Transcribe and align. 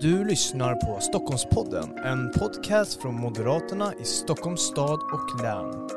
Du 0.00 0.24
lyssnar 0.24 0.74
på 0.74 1.00
Stockholmspodden, 1.00 1.98
en 2.04 2.32
podcast 2.32 3.02
från 3.02 3.14
Moderaterna 3.14 3.92
i 4.02 4.04
Stockholms 4.04 4.60
stad 4.60 5.00
och 5.12 5.42
län. 5.42 5.88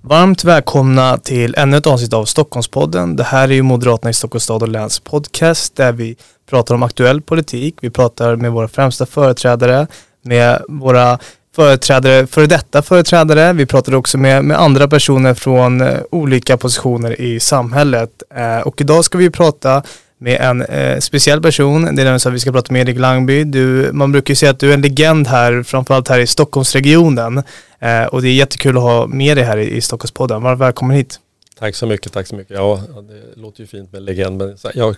Varmt 0.00 0.44
välkomna 0.44 1.18
till 1.18 1.54
ännu 1.58 1.76
ett 1.76 1.86
avsnitt 1.86 2.12
av 2.12 2.24
Stockholmspodden. 2.24 3.16
Det 3.16 3.24
här 3.24 3.48
är 3.48 3.52
ju 3.52 3.62
Moderaterna 3.62 4.10
i 4.10 4.14
Stockholms 4.14 4.44
stad 4.44 4.62
och 4.62 4.68
läns 4.68 5.00
podcast 5.00 5.76
där 5.76 5.92
vi 5.92 6.16
pratar 6.50 6.74
om 6.74 6.82
aktuell 6.82 7.22
politik. 7.22 7.76
Vi 7.80 7.90
pratar 7.90 8.36
med 8.36 8.52
våra 8.52 8.68
främsta 8.68 9.06
företrädare, 9.06 9.86
med 10.22 10.62
våra 10.68 11.18
företrädare, 11.56 12.26
före 12.26 12.46
detta 12.46 12.82
företrädare. 12.82 13.52
Vi 13.52 13.66
pratade 13.66 13.96
också 13.96 14.18
med, 14.18 14.44
med 14.44 14.60
andra 14.60 14.88
personer 14.88 15.34
från 15.34 15.80
eh, 15.80 15.98
olika 16.10 16.56
positioner 16.56 17.20
i 17.20 17.40
samhället. 17.40 18.22
Eh, 18.34 18.58
och 18.58 18.80
idag 18.80 19.04
ska 19.04 19.18
vi 19.18 19.30
prata 19.30 19.82
med 20.18 20.40
en 20.40 20.62
eh, 20.62 20.98
speciell 20.98 21.42
person. 21.42 21.82
Det 21.82 21.88
är 21.88 21.92
nämligen 21.92 22.20
så 22.20 22.28
att 22.28 22.34
vi 22.34 22.40
ska 22.40 22.52
prata 22.52 22.72
med 22.72 22.88
Erik 22.88 22.98
Langby. 22.98 23.44
Du, 23.44 23.90
man 23.92 24.12
brukar 24.12 24.32
ju 24.32 24.36
säga 24.36 24.50
att 24.50 24.58
du 24.58 24.70
är 24.70 24.74
en 24.74 24.82
legend 24.82 25.26
här, 25.26 25.62
framförallt 25.62 26.08
här 26.08 26.18
i 26.18 26.26
Stockholmsregionen. 26.26 27.42
Eh, 27.78 28.04
och 28.04 28.22
det 28.22 28.28
är 28.28 28.32
jättekul 28.32 28.76
att 28.76 28.82
ha 28.82 29.06
med 29.06 29.36
dig 29.36 29.44
här 29.44 29.56
i, 29.56 29.76
i 29.76 29.80
Stockholmspodden. 29.80 30.42
Var 30.42 30.56
välkommen 30.56 30.96
hit. 30.96 31.20
Tack 31.58 31.74
så 31.74 31.86
mycket, 31.86 32.12
tack 32.12 32.26
så 32.26 32.34
mycket. 32.34 32.56
Ja, 32.56 32.80
det 33.08 33.40
låter 33.40 33.60
ju 33.60 33.66
fint 33.66 33.92
med 33.92 34.02
legend, 34.02 34.38
men 34.38 34.56
jag, 34.74 34.96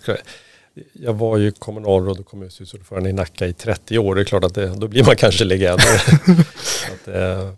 jag 0.92 1.14
var 1.14 1.36
ju 1.36 1.52
kommunalråd 1.52 2.18
och 2.18 2.26
kommunstyrelseordförande 2.26 3.10
i 3.10 3.12
Nacka 3.12 3.46
i 3.46 3.52
30 3.52 3.98
år. 3.98 4.14
Det 4.14 4.20
är 4.20 4.24
klart 4.24 4.44
att 4.44 4.54
det, 4.54 4.66
då 4.76 4.88
blir 4.88 5.04
man 5.04 5.16
kanske 5.16 5.44
legend. 5.44 5.80
eh, 7.06 7.52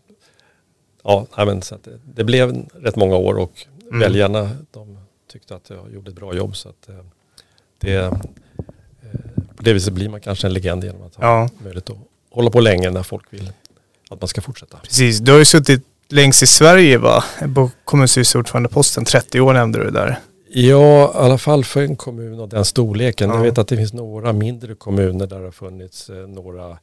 ja, 1.03 1.27
men, 1.37 1.63
så 1.63 1.75
att 1.75 1.85
det, 1.85 1.99
det, 2.15 2.25
blev 2.25 2.69
rätt 2.75 2.97
många 2.97 3.17
år 3.17 3.39
och 3.39 3.67
mm. 3.89 4.01
väljarna 4.01 4.51
de 4.71 4.99
tyckte 5.33 5.55
att 5.55 5.71
jag 5.71 5.93
gjorde 5.93 6.11
ett 6.11 6.17
bra 6.17 6.35
jobb. 6.35 6.57
Så 6.57 6.69
att, 6.69 6.89
eh, 6.89 7.05
det, 7.79 7.95
eh, 7.95 8.11
på 9.57 9.63
det 9.63 9.73
viset 9.73 9.93
blir 9.93 10.09
man 10.09 10.21
kanske 10.21 10.47
en 10.47 10.53
legend 10.53 10.85
genom 10.85 11.03
att 11.03 11.15
ha 11.15 11.25
ja. 11.25 11.49
möjlighet 11.59 11.91
att 11.91 11.97
hålla 12.31 12.51
på 12.51 12.61
länge 12.61 12.91
när 12.91 13.03
folk 13.03 13.25
vill 13.31 13.53
att 14.11 14.21
man 14.21 14.29
ska 14.29 14.41
fortsätta. 14.41 14.79
Precis, 14.79 15.19
du 15.19 15.33
har 15.33 15.39
ju 15.39 15.45
suttit 15.45 15.83
längst 16.09 16.43
i 16.43 16.47
Sverige 16.47 16.99
va? 16.99 17.25
På 17.55 17.71
kommunstyrelseordförandeposten, 17.85 19.05
30 19.05 19.41
år 19.41 19.53
nämnde 19.53 19.85
du 19.85 19.91
där. 19.91 20.19
Ja, 20.57 21.13
i 21.15 21.17
alla 21.17 21.39
fall 21.39 21.65
för 21.65 21.83
en 21.83 21.97
kommun 21.97 22.41
av 22.41 22.49
den 22.49 22.65
storleken. 22.65 23.31
Ja. 23.31 23.37
Jag 23.37 23.43
vet 23.43 23.59
att 23.59 23.69
det 23.69 23.77
finns 23.77 23.93
några 23.93 24.33
mindre 24.33 24.75
kommuner 24.75 25.27
där 25.27 25.39
det 25.39 25.45
har 25.45 25.53
funnits 25.53 26.11
eh, 26.11 26.17
några 26.17 26.79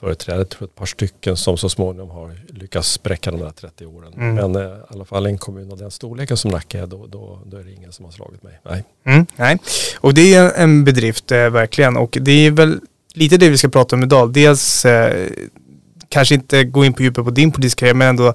företrädare, 0.00 0.44
tror 0.44 0.64
ett 0.64 0.74
par 0.74 0.86
stycken 0.86 1.36
som 1.36 1.56
så 1.56 1.68
småningom 1.68 2.10
har 2.10 2.36
lyckats 2.48 2.92
spräcka 2.92 3.30
de 3.30 3.40
där 3.40 3.50
30 3.50 3.86
åren. 3.86 4.12
Mm. 4.12 4.34
Men 4.34 4.56
eh, 4.56 4.78
i 4.78 4.80
alla 4.88 5.04
fall 5.04 5.26
en 5.26 5.38
kommun 5.38 5.72
av 5.72 5.78
den 5.78 5.90
storleken 5.90 6.36
som 6.36 6.50
Nacka 6.50 6.78
är, 6.78 6.86
då, 6.86 7.06
då, 7.06 7.38
då, 7.46 7.56
är 7.56 7.64
det 7.64 7.72
ingen 7.72 7.92
som 7.92 8.04
har 8.04 8.12
slagit 8.12 8.42
mig. 8.42 8.60
Nej. 8.64 8.84
Mm, 9.06 9.26
nej. 9.36 9.58
Och 10.00 10.14
det 10.14 10.34
är 10.34 10.52
en 10.52 10.84
bedrift 10.84 11.32
eh, 11.32 11.50
verkligen 11.50 11.96
och 11.96 12.18
det 12.20 12.46
är 12.46 12.50
väl 12.50 12.80
lite 13.14 13.36
det 13.36 13.48
vi 13.48 13.58
ska 13.58 13.68
prata 13.68 13.96
om 13.96 14.02
idag. 14.02 14.32
Dels 14.32 14.84
eh, 14.84 15.30
kanske 16.08 16.34
inte 16.34 16.64
gå 16.64 16.84
in 16.84 16.92
på 16.92 17.02
djupet 17.02 17.24
på 17.24 17.30
din 17.30 17.52
politiska 17.52 17.80
karriär 17.80 17.94
men 17.94 18.08
ändå 18.08 18.34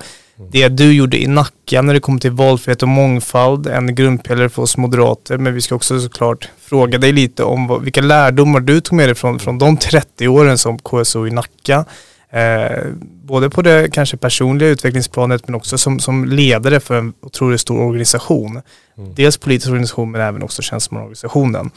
det 0.51 0.69
du 0.69 0.93
gjorde 0.93 1.17
i 1.17 1.27
Nacka 1.27 1.81
när 1.81 1.93
det 1.93 1.99
kommer 1.99 2.19
till 2.19 2.31
valfrihet 2.31 2.81
och 2.83 2.89
mångfald, 2.89 3.67
en 3.67 3.95
grundpelare 3.95 4.49
för 4.49 4.61
oss 4.61 4.77
moderater. 4.77 5.37
Men 5.37 5.53
vi 5.53 5.61
ska 5.61 5.75
också 5.75 5.99
såklart 5.99 6.49
fråga 6.61 6.97
dig 6.97 7.11
lite 7.11 7.43
om 7.43 7.67
vad, 7.67 7.83
vilka 7.83 8.01
lärdomar 8.01 8.59
du 8.59 8.81
tog 8.81 8.97
med 8.97 9.07
dig 9.07 9.15
från, 9.15 9.39
från 9.39 9.57
de 9.57 9.77
30 9.77 10.27
åren 10.27 10.57
som 10.57 10.79
KSO 10.79 11.27
i 11.27 11.31
Nacka. 11.31 11.85
Eh, 12.31 12.85
både 13.23 13.49
på 13.49 13.61
det 13.61 13.93
kanske 13.93 14.17
personliga 14.17 14.69
utvecklingsplanet 14.69 15.47
men 15.47 15.55
också 15.55 15.77
som, 15.77 15.99
som 15.99 16.25
ledare 16.25 16.79
för 16.79 16.97
en 16.97 17.13
otroligt 17.21 17.61
stor 17.61 17.79
organisation. 17.79 18.61
Mm. 18.97 19.13
Dels 19.15 19.37
politisk 19.37 19.69
organisation 19.69 20.11
men 20.11 20.21
även 20.21 20.43
också 20.43 20.61
tjänstemannaorganisationen. 20.61 21.71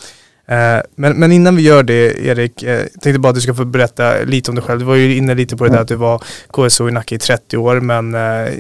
Eh, 0.47 0.81
men, 0.95 1.19
men 1.19 1.33
innan 1.33 1.57
vi 1.57 1.63
gör 1.63 1.83
det 1.83 2.27
Erik, 2.27 2.63
jag 2.63 2.81
eh, 2.81 2.87
tänkte 2.87 3.19
bara 3.19 3.29
att 3.29 3.35
du 3.35 3.41
ska 3.41 3.55
få 3.55 3.65
berätta 3.65 4.23
lite 4.23 4.51
om 4.51 4.55
dig 4.55 4.65
själv. 4.65 4.79
Du 4.79 4.85
var 4.85 4.95
ju 4.95 5.17
inne 5.17 5.35
lite 5.35 5.57
på 5.57 5.65
det 5.65 5.71
där 5.71 5.81
att 5.81 5.89
du 5.89 5.97
var 5.97 6.23
KSO 6.51 6.89
i 6.89 6.93
Nacka 6.93 7.15
i 7.15 7.19
30 7.19 7.57
år 7.57 7.81
men 7.81 8.15
eh, 8.15 8.53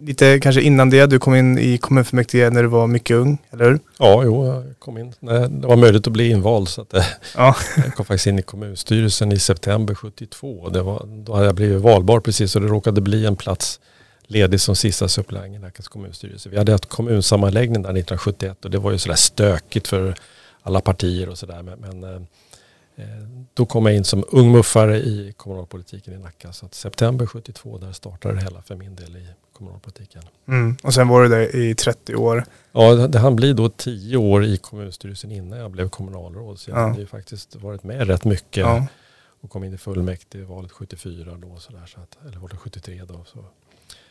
lite 0.00 0.40
kanske 0.40 0.62
innan 0.62 0.90
det, 0.90 1.06
du 1.06 1.18
kom 1.18 1.34
in 1.34 1.58
i 1.58 1.78
kommunfullmäktige 1.78 2.50
när 2.50 2.62
du 2.62 2.68
var 2.68 2.86
mycket 2.86 3.16
ung, 3.16 3.38
eller 3.50 3.64
hur? 3.64 3.80
Ja, 3.98 4.22
jo, 4.24 4.46
jag 4.46 4.64
kom 4.78 4.98
in 4.98 5.12
när 5.20 5.48
det 5.48 5.66
var 5.66 5.76
möjligt 5.76 6.06
att 6.06 6.12
bli 6.12 6.30
invald. 6.30 6.68
Så 6.68 6.80
att, 6.82 6.94
ja. 7.36 7.56
Jag 7.76 7.94
kom 7.94 8.04
faktiskt 8.04 8.26
in 8.26 8.38
i 8.38 8.42
kommunstyrelsen 8.42 9.32
i 9.32 9.38
september 9.38 9.94
72. 9.94 10.68
Det 10.68 10.82
var, 10.82 11.06
då 11.24 11.34
hade 11.34 11.46
jag 11.46 11.54
blivit 11.54 11.82
valbar 11.82 12.20
precis 12.20 12.56
och 12.56 12.62
det 12.62 12.68
råkade 12.68 13.00
bli 13.00 13.26
en 13.26 13.36
plats 13.36 13.80
ledig 14.26 14.60
som 14.60 14.76
sista 14.76 15.08
suppleant 15.08 15.56
i 15.56 15.58
Nackas 15.58 15.88
kommunstyrelse. 15.88 16.48
Vi 16.48 16.58
hade 16.58 16.72
haft 16.72 16.86
kommunsammanläggning 16.86 17.82
där 17.82 17.90
1971 17.90 18.64
och 18.64 18.70
det 18.70 18.78
var 18.78 18.92
ju 18.92 18.98
sådär 18.98 19.16
stökigt 19.16 19.88
för 19.88 20.14
alla 20.68 20.80
partier 20.80 21.28
och 21.28 21.38
sådär. 21.38 21.62
Men, 21.62 21.78
men 21.78 22.04
eh, 22.04 22.22
eh, 22.96 23.24
då 23.54 23.66
kom 23.66 23.86
jag 23.86 23.94
in 23.94 24.04
som 24.04 24.24
ung 24.28 24.52
muffare 24.52 24.96
i 24.98 25.34
kommunalpolitiken 25.36 26.14
i 26.14 26.18
Nacka. 26.18 26.52
Så 26.52 26.66
att 26.66 26.74
september 26.74 27.26
72 27.26 27.78
där 27.78 27.92
startade 27.92 28.34
det 28.34 28.40
hela 28.40 28.62
för 28.62 28.76
min 28.76 28.96
del 28.96 29.16
i 29.16 29.26
kommunalpolitiken. 29.52 30.22
Mm. 30.48 30.76
Och 30.82 30.94
sen 30.94 31.08
var 31.08 31.22
du 31.22 31.28
där 31.28 31.56
i 31.56 31.74
30 31.74 32.14
år. 32.14 32.44
Ja, 32.72 32.94
det, 32.94 33.08
det 33.08 33.18
hann 33.18 33.36
bli 33.36 33.52
då 33.52 33.68
10 33.68 34.16
år 34.16 34.44
i 34.44 34.56
kommunstyrelsen 34.56 35.32
innan 35.32 35.58
jag 35.58 35.70
blev 35.70 35.88
kommunalråd. 35.88 36.58
Så 36.58 36.70
jag 36.70 36.78
ja. 36.78 36.88
hade 36.88 37.00
ju 37.00 37.06
faktiskt 37.06 37.56
varit 37.56 37.84
med 37.84 38.06
rätt 38.06 38.24
mycket. 38.24 38.60
Ja. 38.60 38.86
Och 39.40 39.50
kom 39.50 39.64
in 39.64 39.74
i 39.74 39.78
fullmäktige 39.78 40.44
valet 40.44 40.72
74 40.72 41.36
då. 41.36 41.56
Så 41.58 41.72
där, 41.72 41.86
så 41.86 42.00
att, 42.00 42.26
eller 42.28 42.38
valet 42.38 42.58
73 42.58 43.02
då. 43.08 43.24
Så. 43.24 43.44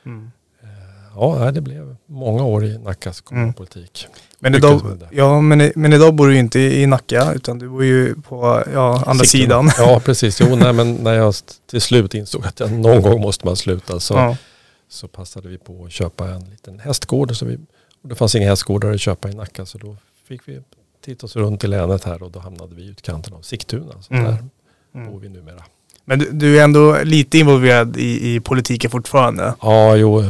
Mm. 0.06 0.32
Eh, 0.64 0.70
ja, 1.16 1.52
det 1.52 1.62
blev 1.62 1.96
många 2.06 2.44
år 2.44 2.66
i 2.66 2.78
Nackas 2.78 3.22
kommunalpolitik. 3.22 4.08
Mm. 4.08 4.20
Men, 4.40 4.56
idag, 4.56 4.82
ja, 5.12 5.42
men, 5.42 5.72
men 5.76 5.94
idag 5.94 6.14
bor 6.14 6.28
du 6.28 6.38
inte 6.38 6.60
i 6.60 6.86
Nacka 6.86 7.34
utan 7.34 7.60
du 7.60 7.70
bor 7.70 7.84
ju 7.84 8.16
på 8.16 8.64
ja, 8.74 9.04
andra 9.06 9.26
Sikten. 9.26 9.26
sidan. 9.42 9.72
Ja, 9.78 10.02
precis. 10.06 10.42
Jo, 10.42 10.56
nej, 10.56 10.74
men 10.74 10.96
när 10.96 11.14
jag 11.14 11.36
till 11.70 11.82
slut 11.82 12.14
insåg 12.14 12.46
att 12.46 12.60
jag, 12.60 12.72
någon 12.72 13.02
gång 13.02 13.22
måste 13.22 13.46
man 13.46 13.56
sluta 13.56 14.00
så, 14.00 14.14
ja. 14.14 14.38
så 14.90 15.08
passade 15.08 15.50
vi 15.50 15.58
på 15.58 15.86
att 15.86 15.92
köpa 15.92 16.28
en 16.28 16.44
liten 16.44 16.80
hästgård. 16.80 17.38
Så 17.38 17.46
vi, 17.46 17.58
och 18.02 18.10
det 18.10 18.16
fanns 18.16 18.36
inga 18.36 18.50
hästgårdar 18.50 18.92
att 18.92 19.02
köpa 19.02 19.30
i 19.30 19.34
Nacka 19.34 19.66
så 19.66 19.78
då 19.78 19.96
fick 20.28 20.42
vi 20.46 20.62
titta 21.06 21.26
oss 21.26 21.36
runt 21.36 21.64
i 21.64 21.68
länet 21.68 22.04
här 22.04 22.24
och 22.24 22.32
då 22.32 22.40
hamnade 22.40 22.76
vi 22.76 22.82
i 22.82 22.88
utkanten 22.88 23.34
av 23.34 23.42
Sigtuna. 23.42 23.94
Så 24.02 24.14
mm. 24.14 24.26
där 24.26 24.38
mm. 24.96 25.12
bor 25.12 25.20
vi 25.20 25.30
numera. 25.30 25.64
Men 26.06 26.20
du, 26.20 26.32
du, 26.32 26.60
är 26.60 26.64
ändå 26.64 26.98
lite 27.04 27.38
involverad 27.38 27.98
i, 27.98 28.36
i 28.36 28.40
politiken 28.40 28.92
fortfarande? 28.92 29.54
Ja, 29.62 29.96
jo. 29.96 30.24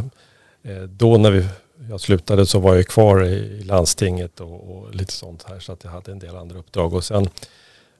Eh, 0.68 0.84
då 0.84 1.18
när 1.18 1.32
vi, 1.32 1.46
jag 1.90 2.02
slutade 2.02 2.46
så 2.46 2.60
var 2.60 2.76
jag 2.76 2.88
kvar 2.88 3.24
i 3.24 3.64
landstinget 3.64 4.40
och, 4.40 4.78
och, 4.78 4.96
lite 4.96 5.14
sånt 5.14 5.44
här 5.44 5.60
så 5.60 5.74
att 5.74 5.84
jag 5.84 5.92
hade 5.92 6.12
en 6.12 6.20
del 6.20 6.36
andra 6.36 6.60
uppdrag. 6.60 6.94
Och 6.94 7.04
sen 7.04 7.30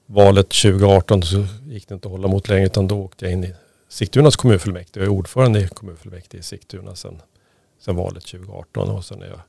valet 0.06 0.50
2018 0.50 1.24
så 1.24 1.46
gick 1.68 1.88
det 1.88 1.94
inte 1.94 2.08
att 2.08 2.12
hålla 2.12 2.28
mot 2.28 2.48
längre 2.50 2.66
utan 2.66 2.88
då 2.88 3.00
åkte 3.00 3.26
jag 3.26 3.32
in 3.32 3.44
i 3.44 3.54
Sigtunas 3.90 4.36
kommunfullmäktige. 4.36 5.00
Jag 5.00 5.06
är 5.06 5.10
ordförande 5.10 5.60
i 5.60 5.68
kommunfullmäktige 5.68 6.40
i 6.40 6.44
Sigtuna 6.44 6.96
sen, 6.96 7.22
sen 7.80 7.96
valet 7.96 8.26
2018 8.26 8.90
och 8.90 9.06
sen 9.06 9.22
är 9.22 9.28
jag 9.28 9.40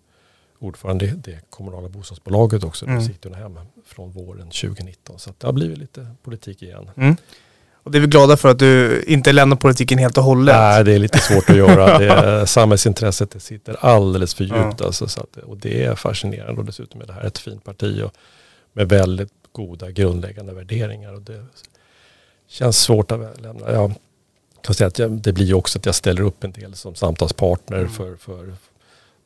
ordförande 0.58 1.04
i 1.04 1.08
det 1.08 1.40
kommunala 1.50 1.88
bostadsbolaget 1.88 2.64
också, 2.64 2.86
mm. 2.86 3.02
Sigtuna 3.02 3.36
hem, 3.36 3.58
från 3.84 4.10
våren 4.10 4.50
2019. 4.50 5.18
Så 5.18 5.30
det 5.38 5.46
har 5.46 5.52
blivit 5.52 5.78
lite 5.78 6.06
politik 6.22 6.62
igen. 6.62 6.90
Mm. 6.96 7.16
Och 7.88 7.92
det 7.92 7.98
är 7.98 8.00
vi 8.00 8.06
glada 8.06 8.36
för 8.36 8.48
att 8.48 8.58
du 8.58 9.02
inte 9.06 9.32
lämnar 9.32 9.56
politiken 9.56 9.98
helt 9.98 10.18
och 10.18 10.24
hållet. 10.24 10.56
Nej, 10.56 10.84
det 10.84 10.92
är 10.92 10.98
lite 10.98 11.18
svårt 11.18 11.50
att 11.50 11.56
göra. 11.56 11.98
Det 12.38 12.46
samhällsintresset 12.46 13.30
det 13.30 13.40
sitter 13.40 13.76
alldeles 13.80 14.34
för 14.34 14.44
djupt. 14.44 14.80
Ja. 14.80 14.86
Alltså, 14.86 15.08
så 15.08 15.20
att, 15.20 15.36
och 15.36 15.56
det 15.56 15.84
är 15.84 15.94
fascinerande 15.94 16.60
och 16.60 16.66
dessutom 16.66 17.00
är 17.00 17.06
det 17.06 17.12
här 17.12 17.24
ett 17.24 17.38
fint 17.38 17.64
parti 17.64 18.02
och 18.04 18.14
med 18.72 18.88
väldigt 18.88 19.32
goda 19.52 19.90
grundläggande 19.90 20.52
värderingar. 20.52 21.14
Och 21.14 21.22
det 21.22 21.44
känns 22.48 22.78
svårt 22.78 23.12
att 23.12 23.40
lämna. 23.40 23.72
Jag 23.72 23.94
kan 24.62 24.74
säga 24.74 24.88
att 24.88 24.98
jag, 24.98 25.10
det 25.10 25.32
blir 25.32 25.54
också 25.54 25.78
att 25.78 25.86
jag 25.86 25.94
ställer 25.94 26.22
upp 26.22 26.44
en 26.44 26.52
del 26.52 26.74
som 26.74 26.94
samtalspartner 26.94 27.78
mm. 27.78 27.90
för, 27.90 28.16
för 28.16 28.52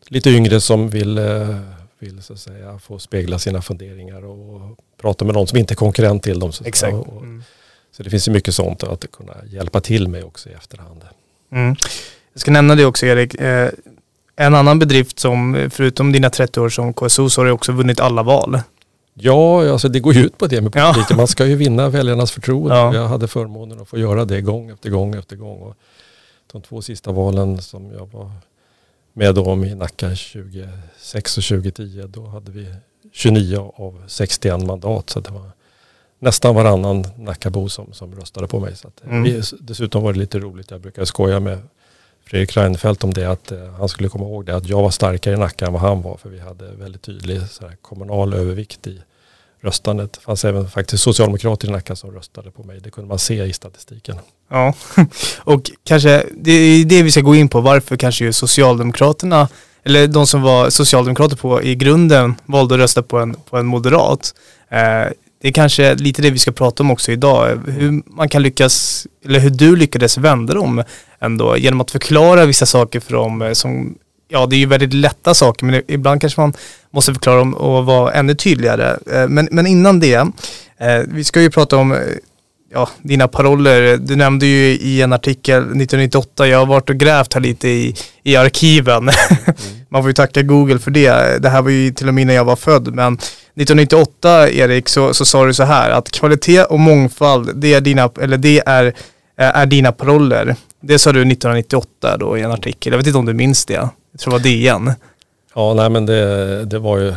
lite 0.09 0.31
yngre 0.31 0.61
som 0.61 0.89
vill, 0.89 1.19
eh, 1.19 1.59
vill 1.99 2.23
så 2.23 2.33
att 2.33 2.41
säga, 2.41 2.79
få 2.79 2.99
spegla 2.99 3.39
sina 3.39 3.63
funderingar 3.63 4.25
och 4.25 4.79
prata 5.01 5.25
med 5.25 5.35
någon 5.35 5.47
som 5.47 5.59
inte 5.59 5.75
är 5.75 5.77
konkurrent 5.77 6.23
till 6.23 6.39
dem. 6.39 6.53
Så 6.53 6.65
Exakt. 6.65 6.95
Och, 6.95 7.23
mm. 7.23 7.43
Så 7.93 8.03
det 8.03 8.11
finns 8.11 8.29
ju 8.29 8.33
mycket 8.33 8.55
sånt 8.55 8.83
att 8.83 9.13
kunna 9.13 9.35
hjälpa 9.47 9.81
till 9.81 10.09
med 10.09 10.25
också 10.25 10.49
i 10.49 10.53
efterhand. 10.53 11.05
Mm. 11.53 11.77
Jag 12.33 12.41
ska 12.41 12.51
nämna 12.51 12.75
det 12.75 12.85
också 12.85 13.07
Erik. 13.07 13.35
Eh, 13.35 13.71
en 14.37 14.55
annan 14.55 14.79
bedrift 14.79 15.19
som, 15.19 15.69
förutom 15.73 16.13
dina 16.13 16.31
30 16.31 16.61
år 16.61 16.69
som 16.69 16.95
KSO, 16.95 17.31
så 17.31 17.41
har 17.41 17.47
du 17.47 17.53
också 17.53 17.73
vunnit 17.73 18.01
alla 18.01 18.23
val. 18.23 18.61
Ja, 19.15 19.73
alltså 19.73 19.89
det 19.89 20.01
går 20.01 20.15
ju 20.15 20.25
ut 20.25 20.39
på 20.39 20.47
det 20.47 20.61
med 20.61 20.73
politiken. 20.73 21.07
Ja. 21.11 21.17
Man 21.17 21.27
ska 21.27 21.47
ju 21.47 21.57
vinna 21.57 21.89
väljarnas 21.89 22.33
förtroende. 22.33 22.77
Ja. 22.77 22.95
Jag 22.95 23.09
hade 23.09 23.29
förmånen 23.29 23.81
att 23.81 23.89
få 23.89 23.99
göra 23.99 24.25
det 24.25 24.41
gång 24.41 24.71
efter 24.71 24.91
gång 24.91 25.15
efter 25.15 25.37
gång. 25.37 25.61
Och 25.61 25.77
de 26.53 26.63
två 26.63 26.83
sista 26.83 27.13
valen 27.13 27.63
som 27.63 27.93
jag 27.93 28.09
var 28.13 28.31
med 29.13 29.39
om 29.39 29.65
i 29.65 29.75
Nacka 29.75 30.09
2006 30.09 31.39
och 31.39 31.45
2010, 31.45 32.05
då 32.09 32.27
hade 32.27 32.53
vi 32.53 32.75
29 33.13 33.73
av 33.77 34.03
61 34.07 34.63
mandat. 34.63 35.11
Så 35.11 35.21
det 35.21 35.31
var 35.31 35.51
nästan 36.23 36.55
varannan 36.55 37.05
Nackabo 37.17 37.69
som, 37.69 37.93
som 37.93 38.15
röstade 38.15 38.49
på 38.49 38.61
mig. 38.61 38.77
Så 38.77 38.89
att, 38.89 39.05
mm. 39.05 39.23
vi, 39.23 39.43
dessutom 39.61 40.03
var 40.03 40.13
det 40.13 40.19
lite 40.19 40.39
roligt, 40.39 40.71
jag 40.71 40.81
brukar 40.81 41.05
skoja 41.05 41.41
med 41.41 41.59
Fredrik 42.27 42.57
Reinfeldt 42.57 43.05
om 43.05 43.15
det 43.15 43.31
att 43.31 43.53
eh, 43.53 43.59
han 43.79 43.89
skulle 43.89 44.09
komma 44.09 44.25
ihåg 44.25 44.47
det 44.47 44.57
att 44.57 44.69
jag 44.69 44.83
var 44.83 44.91
starkare 44.91 45.35
i 45.35 45.39
Nacka 45.39 45.67
än 45.67 45.73
vad 45.73 45.83
han 45.83 46.03
var 46.03 46.17
för 46.17 46.29
vi 46.29 46.41
hade 46.41 46.73
väldigt 46.73 47.03
tydlig 47.03 47.41
här, 47.61 47.77
kommunal 47.83 48.35
övervikt 48.35 48.87
i 48.87 49.03
röstandet. 49.61 50.13
Det 50.13 50.21
fanns 50.21 50.45
även 50.45 50.69
faktiskt 50.71 51.03
socialdemokrater 51.03 51.69
i 51.69 51.71
Nacka 51.71 51.97
som 51.97 52.11
röstade 52.11 52.51
på 52.51 52.63
mig. 52.63 52.81
Det 52.81 52.91
kunde 52.91 53.09
man 53.09 53.19
se 53.19 53.45
i 53.45 53.53
statistiken. 53.53 54.17
Ja, 54.51 54.75
och 55.39 55.71
kanske 55.85 56.27
det 56.37 56.53
är 56.53 56.85
det 56.85 57.03
vi 57.03 57.11
ska 57.11 57.21
gå 57.21 57.35
in 57.35 57.49
på. 57.49 57.61
Varför 57.61 57.97
kanske 57.97 58.33
Socialdemokraterna, 58.33 59.49
eller 59.85 60.07
de 60.07 60.27
som 60.27 60.43
var 60.43 60.71
socialdemokrater 60.71 61.37
på 61.37 61.63
i 61.63 61.75
grunden 61.75 62.35
valde 62.47 62.75
att 62.75 62.81
rösta 62.81 63.03
på 63.03 63.19
en, 63.19 63.35
på 63.35 63.59
en 63.59 63.67
moderat. 63.67 64.35
Eh, 64.69 65.07
det 65.43 65.49
är 65.49 65.53
kanske 65.53 65.95
lite 65.95 66.23
det 66.23 66.31
vi 66.31 66.39
ska 66.39 66.53
prata 66.53 66.83
om 66.83 66.91
också 66.91 67.13
idag. 67.13 67.61
Hur 67.67 68.03
man 68.17 68.29
kan 68.29 68.43
lyckas, 68.43 69.07
eller 69.25 69.41
hur 69.41 69.51
du 69.51 69.77
lyckades 69.77 70.19
vända 70.19 70.55
dem 70.55 70.83
ändå 71.21 71.57
genom 71.57 71.81
att 71.81 71.91
förklara 71.91 72.47
vissa 72.47 72.67
saker 72.67 73.01
för 73.01 73.13
dem 73.13 73.43
eh, 73.43 73.53
som, 73.53 73.95
ja 74.29 74.47
det 74.47 74.57
är 74.57 74.59
ju 74.59 74.67
väldigt 74.67 74.95
lätta 74.95 75.35
saker 75.35 75.67
men 75.67 75.83
ibland 75.89 76.21
kanske 76.21 76.41
man 76.41 76.53
måste 76.91 77.15
förklara 77.15 77.39
dem 77.39 77.55
och 77.55 77.87
vara 77.87 78.13
ännu 78.13 78.35
tydligare. 78.35 78.99
Eh, 79.13 79.29
men, 79.29 79.49
men 79.51 79.67
innan 79.67 80.01
det, 80.01 80.15
eh, 80.79 80.99
vi 81.09 81.25
ska 81.25 81.41
ju 81.41 81.51
prata 81.51 81.77
om 81.77 81.99
ja, 82.73 82.89
dina 83.03 83.29
paroller. 83.29 83.97
Du 83.97 84.17
nämnde 84.17 84.47
ju 84.47 84.67
i 84.67 85.03
en 85.03 85.13
artikel 85.13 85.63
1998, 85.63 86.47
jag 86.47 86.59
har 86.59 86.67
varit 86.67 86.91
och 86.91 86.97
grävt 86.97 87.35
här 87.35 87.41
lite 87.41 87.69
i, 87.69 87.95
i 88.23 88.37
arkiven. 88.37 89.11
Mm. 89.47 89.85
Man 89.89 90.03
får 90.03 90.09
ju 90.11 90.15
tacka 90.15 90.43
Google 90.43 90.79
för 90.79 90.91
det. 90.91 91.43
Det 91.43 91.49
här 91.49 91.63
var 91.63 91.71
ju 91.71 91.91
till 91.91 92.09
och 92.09 92.15
med 92.15 92.23
innan 92.23 92.35
jag 92.35 92.45
var 92.45 92.57
född. 92.57 92.95
Men 92.95 93.15
1998 93.15 94.51
Erik 94.51 94.89
så, 94.89 95.15
så 95.15 95.25
sa 95.25 95.47
du 95.47 95.55
så 95.55 95.63
här 95.63 95.91
att 95.91 96.11
kvalitet 96.11 96.65
och 96.65 96.81
mångfald 96.81 97.51
det 97.55 97.75
är 97.75 97.81
dina, 97.81 98.11
eller 98.21 98.37
det 98.37 98.63
är, 98.67 98.95
är 99.37 99.67
dina 99.67 99.93
paroller. 99.93 100.57
Det 100.81 100.99
sa 100.99 101.13
du 101.13 101.21
1998 101.21 102.17
då 102.17 102.39
i 102.39 102.43
en 102.43 102.51
artikel. 102.51 102.93
Jag 102.93 102.99
vet 102.99 103.07
inte 103.07 103.19
om 103.19 103.27
du 103.27 103.35
minns 103.35 103.67
det. 103.67 103.89
Jag 104.13 104.21
tror 104.21 104.31
det 104.31 104.39
var 104.39 104.45
DN. 104.45 104.93
Ja, 105.55 105.75
nej 105.75 105.91
men 105.91 106.07
det, 106.07 106.65
det 106.65 106.79
var 106.79 106.99
ju, 106.99 107.15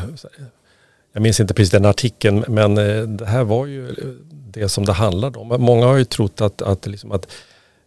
jag 1.16 1.22
minns 1.22 1.40
inte 1.40 1.54
precis 1.54 1.72
den 1.72 1.86
artikeln, 1.86 2.46
men 2.48 2.78
eh, 2.78 3.02
det 3.02 3.26
här 3.26 3.44
var 3.44 3.66
ju 3.66 3.96
det 4.32 4.70
som 4.70 4.86
det 4.86 4.94
handlade 4.94 5.40
om. 5.40 5.48
Många 5.48 5.86
har 5.86 5.98
ju 5.98 6.06
trott 6.06 6.42
att, 6.42 6.62
att, 6.62 6.88
liksom 6.88 7.12
att, 7.12 7.28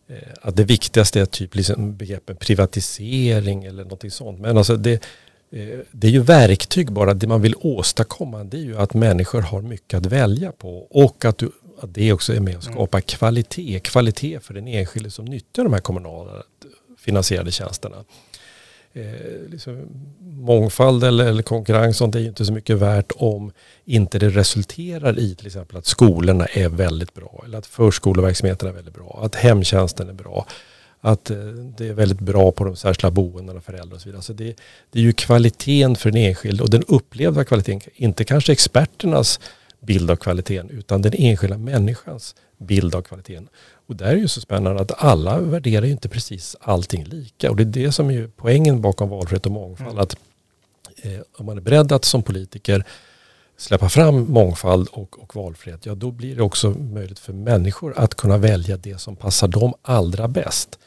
eh, 0.09 0.17
att 0.43 0.57
det 0.57 0.65
viktigaste 0.65 1.21
är 1.21 1.27
typ 1.27 1.55
liksom 1.55 1.97
begreppen 1.97 2.37
privatisering 2.37 3.65
eller 3.65 3.83
någonting 3.83 4.11
sånt. 4.11 4.41
Men 4.41 4.59
alltså 4.59 4.77
det, 4.77 4.93
eh, 5.53 5.79
det 5.91 6.07
är 6.07 6.11
ju 6.11 6.21
verktyg 6.21 6.93
bara. 6.93 7.15
Det 7.15 7.27
man 7.27 7.43
vill 7.43 7.55
åstadkomma 7.61 8.45
det 8.45 8.57
är 8.57 8.63
ju 8.63 8.79
att 8.79 8.95
människor 8.95 9.43
har 9.43 9.63
mycket 9.63 9.99
att 9.99 10.07
välja 10.07 10.53
på 10.53 10.79
och 10.79 11.25
att, 11.25 11.39
du, 11.39 11.51
att 11.81 11.95
det 11.95 12.13
också 12.13 12.35
är 12.35 12.41
med 12.41 12.57
och 12.57 12.65
skapar 12.65 13.01
kvalitet. 13.01 13.81
Kvalitet 13.81 14.41
för 14.41 14.55
den 14.55 14.69
enskilde 14.69 15.11
som 15.11 15.25
nyttjar 15.25 15.65
de 15.65 15.73
här 15.73 15.81
kommunala 15.81 16.43
finansierade 16.99 17.51
tjänsterna 17.51 18.05
eh, 18.99 19.51
liksom, 19.51 19.89
mångfald 20.21 21.05
eller, 21.05 21.27
eller 21.27 21.43
konkurrens 21.43 21.97
sånt 21.97 22.15
är 22.15 22.21
inte 22.21 22.45
så 22.45 22.53
mycket 22.53 22.77
värt 22.77 23.13
om 23.17 23.53
inte 23.85 24.19
det 24.19 24.29
resulterar 24.29 25.19
i 25.19 25.35
till 25.35 25.47
exempel 25.47 25.77
att 25.77 25.87
skolorna 25.87 26.47
är 26.47 26.69
väldigt 26.69 27.15
bra 27.15 27.43
eller 27.45 27.59
att 27.59 27.67
förskoleverksamheten 27.67 28.69
är 28.69 28.73
väldigt 28.73 28.95
bra, 28.95 29.21
att 29.25 29.35
hemtjänsten 29.35 30.09
är 30.09 30.13
bra, 30.13 30.47
att 31.01 31.31
eh, 31.31 31.37
det 31.79 31.89
är 31.89 31.93
väldigt 31.93 32.21
bra 32.21 32.53
på 32.53 32.65
de 32.65 32.77
särskilda 32.77 33.11
boendena, 33.11 33.61
föräldrar 33.61 33.95
och 33.95 34.01
så 34.01 34.09
vidare. 34.09 34.23
Så 34.23 34.33
det, 34.33 34.57
det 34.91 34.99
är 34.99 35.03
ju 35.03 35.13
kvaliteten 35.13 35.97
för 35.97 36.11
den 36.11 36.23
enskilde 36.23 36.63
och 36.63 36.71
den 36.71 36.83
upplevda 36.89 37.45
kvaliteten, 37.45 37.81
inte 37.95 38.25
kanske 38.25 38.53
experternas 38.53 39.41
bild 39.81 40.11
av 40.11 40.17
kvaliteten 40.17 40.71
utan 40.71 41.03
den 41.03 41.13
enskilda 41.17 41.59
människans 41.59 42.35
bild 42.59 42.95
av 42.95 43.03
kvaliteten. 43.03 43.49
Och 43.87 43.97
där 43.97 44.07
är 44.07 44.17
ju 44.17 44.29
så 44.29 44.41
spännande 44.41 44.83
att 44.83 45.05
alla 45.05 45.41
värderar 45.41 45.87
ju 45.87 45.93
inte 45.93 46.09
precis 46.09 46.57
allting 46.61 47.05
lika. 47.05 47.51
Och 47.51 47.57
det 47.57 47.63
är 47.63 47.85
det 47.85 47.93
som 47.93 48.11
är 48.11 48.31
poängen 48.37 48.81
bakom 48.81 49.09
valfrihet 49.09 49.47
och 49.47 49.53
mångfald. 49.53 49.91
Mm. 49.91 50.03
Att 50.03 50.17
eh, 51.03 51.21
om 51.37 51.47
man 51.47 51.57
är 51.57 51.61
beredd 51.61 51.93
att 51.93 52.05
som 52.05 52.23
politiker 52.23 52.85
släppa 53.57 53.89
fram 53.89 54.33
mångfald 54.33 54.89
och, 54.89 55.23
och 55.23 55.37
valfrihet, 55.37 55.87
ja 55.87 55.95
då 55.95 56.11
blir 56.11 56.37
det 56.37 56.43
också 56.43 56.71
möjligt 56.71 57.19
för 57.19 57.33
människor 57.33 57.95
att 57.97 58.15
kunna 58.15 58.39
välja 58.39 58.77
det 58.77 58.99
som 58.99 59.17
passar 59.17 59.49
dem 59.49 59.75
allra 59.83 60.29
bäst. 60.29 60.79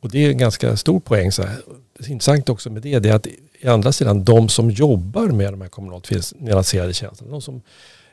Och 0.00 0.10
det 0.10 0.24
är 0.24 0.30
en 0.30 0.38
ganska 0.38 0.76
stor 0.76 1.00
poäng. 1.00 1.32
Så 1.32 1.42
här. 1.42 1.62
Intressant 2.06 2.48
också 2.48 2.70
med 2.70 2.82
det, 2.82 2.98
det 2.98 3.08
är 3.08 3.14
att 3.14 3.26
i 3.62 3.68
andra 3.68 3.92
sidan 3.92 4.24
de 4.24 4.48
som 4.48 4.70
jobbar 4.70 5.26
med 5.26 5.52
de 5.52 5.60
här 5.60 5.68
kommunalt 5.68 6.06
finansierade 6.06 6.92
tjänsterna, 6.92 7.30
de 7.30 7.42
som 7.42 7.62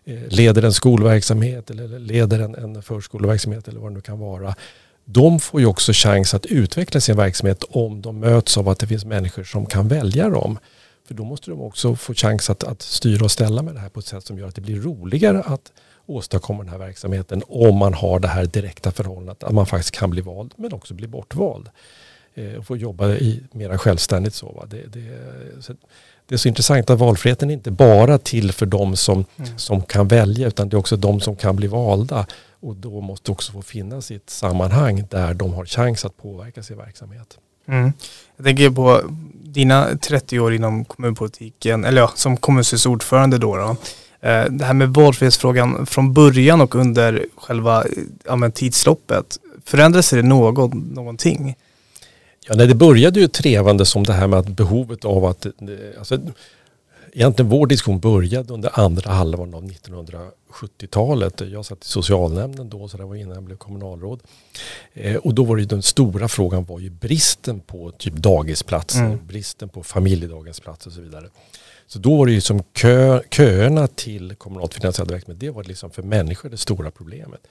eh, 0.05 0.19
leder 0.27 0.63
en 0.63 0.73
skolverksamhet 0.73 1.69
eller 1.69 1.99
leder 1.99 2.39
en, 2.39 2.55
en 2.55 2.83
förskoleverksamhet 2.83 3.67
eller 3.67 3.79
vad 3.79 3.91
det 3.91 3.95
nu 3.95 4.01
kan 4.01 4.19
vara. 4.19 4.55
De 5.05 5.39
får 5.39 5.59
ju 5.59 5.65
också 5.65 5.91
chans 5.93 6.33
att 6.33 6.45
utveckla 6.45 7.01
sin 7.01 7.15
verksamhet 7.15 7.63
om 7.69 8.01
de 8.01 8.19
möts 8.19 8.57
av 8.57 8.69
att 8.69 8.79
det 8.79 8.87
finns 8.87 9.05
människor 9.05 9.43
som 9.43 9.65
kan 9.65 9.87
välja 9.87 10.29
dem. 10.29 10.59
För 11.07 11.13
då 11.13 11.23
måste 11.23 11.51
de 11.51 11.61
också 11.61 11.95
få 11.95 12.13
chans 12.13 12.49
att, 12.49 12.63
att 12.63 12.81
styra 12.81 13.25
och 13.25 13.31
ställa 13.31 13.61
med 13.61 13.73
det 13.73 13.79
här 13.79 13.89
på 13.89 13.99
ett 13.99 14.05
sätt 14.05 14.25
som 14.25 14.37
gör 14.37 14.47
att 14.47 14.55
det 14.55 14.61
blir 14.61 14.81
roligare 14.81 15.41
att 15.41 15.71
åstadkomma 16.05 16.63
den 16.63 16.71
här 16.71 16.79
verksamheten 16.79 17.43
om 17.47 17.77
man 17.77 17.93
har 17.93 18.19
det 18.19 18.27
här 18.27 18.45
direkta 18.45 18.91
förhållandet 18.91 19.43
att 19.43 19.53
man 19.53 19.65
faktiskt 19.65 19.91
kan 19.91 20.09
bli 20.09 20.21
vald 20.21 20.53
men 20.57 20.73
också 20.73 20.93
bli 20.93 21.07
bortvald. 21.07 21.69
Eh, 22.35 22.53
och 22.53 22.65
få 22.65 22.77
jobba 22.77 23.09
i 23.09 23.43
mera 23.51 23.77
självständigt 23.77 24.33
så. 24.33 24.65
Det, 24.69 24.83
det, 24.93 25.01
så 25.61 25.73
det 26.29 26.35
är 26.35 26.37
så 26.37 26.47
intressant 26.47 26.89
att 26.89 26.99
valfriheten 26.99 27.49
är 27.49 27.53
inte 27.53 27.71
bara 27.71 28.17
till 28.17 28.51
för 28.51 28.65
de 28.65 28.95
som, 28.95 29.25
mm. 29.37 29.57
som 29.57 29.81
kan 29.81 30.07
välja 30.07 30.47
utan 30.47 30.69
det 30.69 30.75
är 30.75 30.79
också 30.79 30.95
de 30.95 31.21
som 31.21 31.35
kan 31.35 31.55
bli 31.55 31.67
valda. 31.67 32.25
Och 32.59 32.75
då 32.75 33.01
måste 33.01 33.31
också 33.31 33.51
få 33.51 33.61
finnas 33.61 34.11
i 34.11 34.15
ett 34.15 34.29
sammanhang 34.29 35.07
där 35.09 35.33
de 35.33 35.53
har 35.53 35.65
chans 35.65 36.05
att 36.05 36.17
påverka 36.17 36.63
sin 36.63 36.77
verksamhet. 36.77 37.37
Mm. 37.67 37.93
Jag 38.37 38.45
tänker 38.45 38.69
på 38.69 39.01
dina 39.43 39.97
30 39.97 40.39
år 40.39 40.53
inom 40.53 40.85
kommunpolitiken, 40.85 41.85
eller 41.85 42.01
ja, 42.01 42.11
som 42.15 42.37
kommunstyrelseordförande 42.37 43.37
då. 43.37 43.55
då. 43.55 43.75
Eh, 44.27 44.45
det 44.49 44.65
här 44.65 44.73
med 44.73 44.93
valfrihetsfrågan 44.93 45.85
från 45.85 46.13
början 46.13 46.61
och 46.61 46.75
under 46.75 47.25
själva 47.35 47.83
ja, 48.25 48.49
tidsloppet. 48.49 49.37
Förändrades 49.65 50.09
det 50.09 50.23
något, 50.23 50.73
någonting? 50.73 51.55
Ja, 52.49 52.55
nej, 52.55 52.67
det 52.67 52.75
började 52.75 53.19
ju 53.19 53.27
trevande 53.27 53.85
som 53.85 54.03
det 54.03 54.13
här 54.13 54.27
med 54.27 54.39
att 54.39 54.47
behovet 54.47 55.05
av 55.05 55.25
att, 55.25 55.45
alltså, 55.97 56.19
egentligen 57.13 57.49
vår 57.49 57.67
diskussion 57.67 57.99
började 57.99 58.53
under 58.53 58.79
andra 58.79 59.11
halvan 59.11 59.53
av 59.53 59.63
1970-talet. 59.63 61.41
Jag 61.41 61.65
satt 61.65 61.83
i 61.83 61.87
socialnämnden 61.87 62.69
då, 62.69 62.87
så 62.87 62.97
det 62.97 63.05
var 63.05 63.15
innan 63.15 63.33
jag 63.33 63.43
blev 63.43 63.57
kommunalråd. 63.57 64.19
Eh, 64.93 65.15
och 65.15 65.33
då 65.33 65.43
var 65.43 65.57
det 65.57 65.65
den 65.65 65.81
stora 65.81 66.27
frågan 66.27 66.65
var 66.65 66.79
ju 66.79 66.89
bristen 66.89 67.59
på 67.59 67.91
typ 67.91 68.13
dagisplatser, 68.13 69.05
mm. 69.05 69.27
bristen 69.27 69.69
på 69.69 69.83
familjedaghemsplatser 69.83 70.89
och 70.89 70.93
så 70.93 71.01
vidare. 71.01 71.25
Så 71.87 71.99
då 71.99 72.17
var 72.17 72.25
det 72.25 72.31
ju 72.31 72.41
som 72.41 72.63
kö, 72.63 73.21
köerna 73.31 73.87
till 73.87 74.35
kommunalt 74.35 74.73
finansierad 74.73 75.11
verksamhet, 75.11 75.39
det 75.39 75.49
var 75.49 75.63
liksom 75.63 75.91
för 75.91 76.03
människor 76.03 76.49
det 76.49 76.57
stora 76.57 76.91
problemet. 76.91 77.41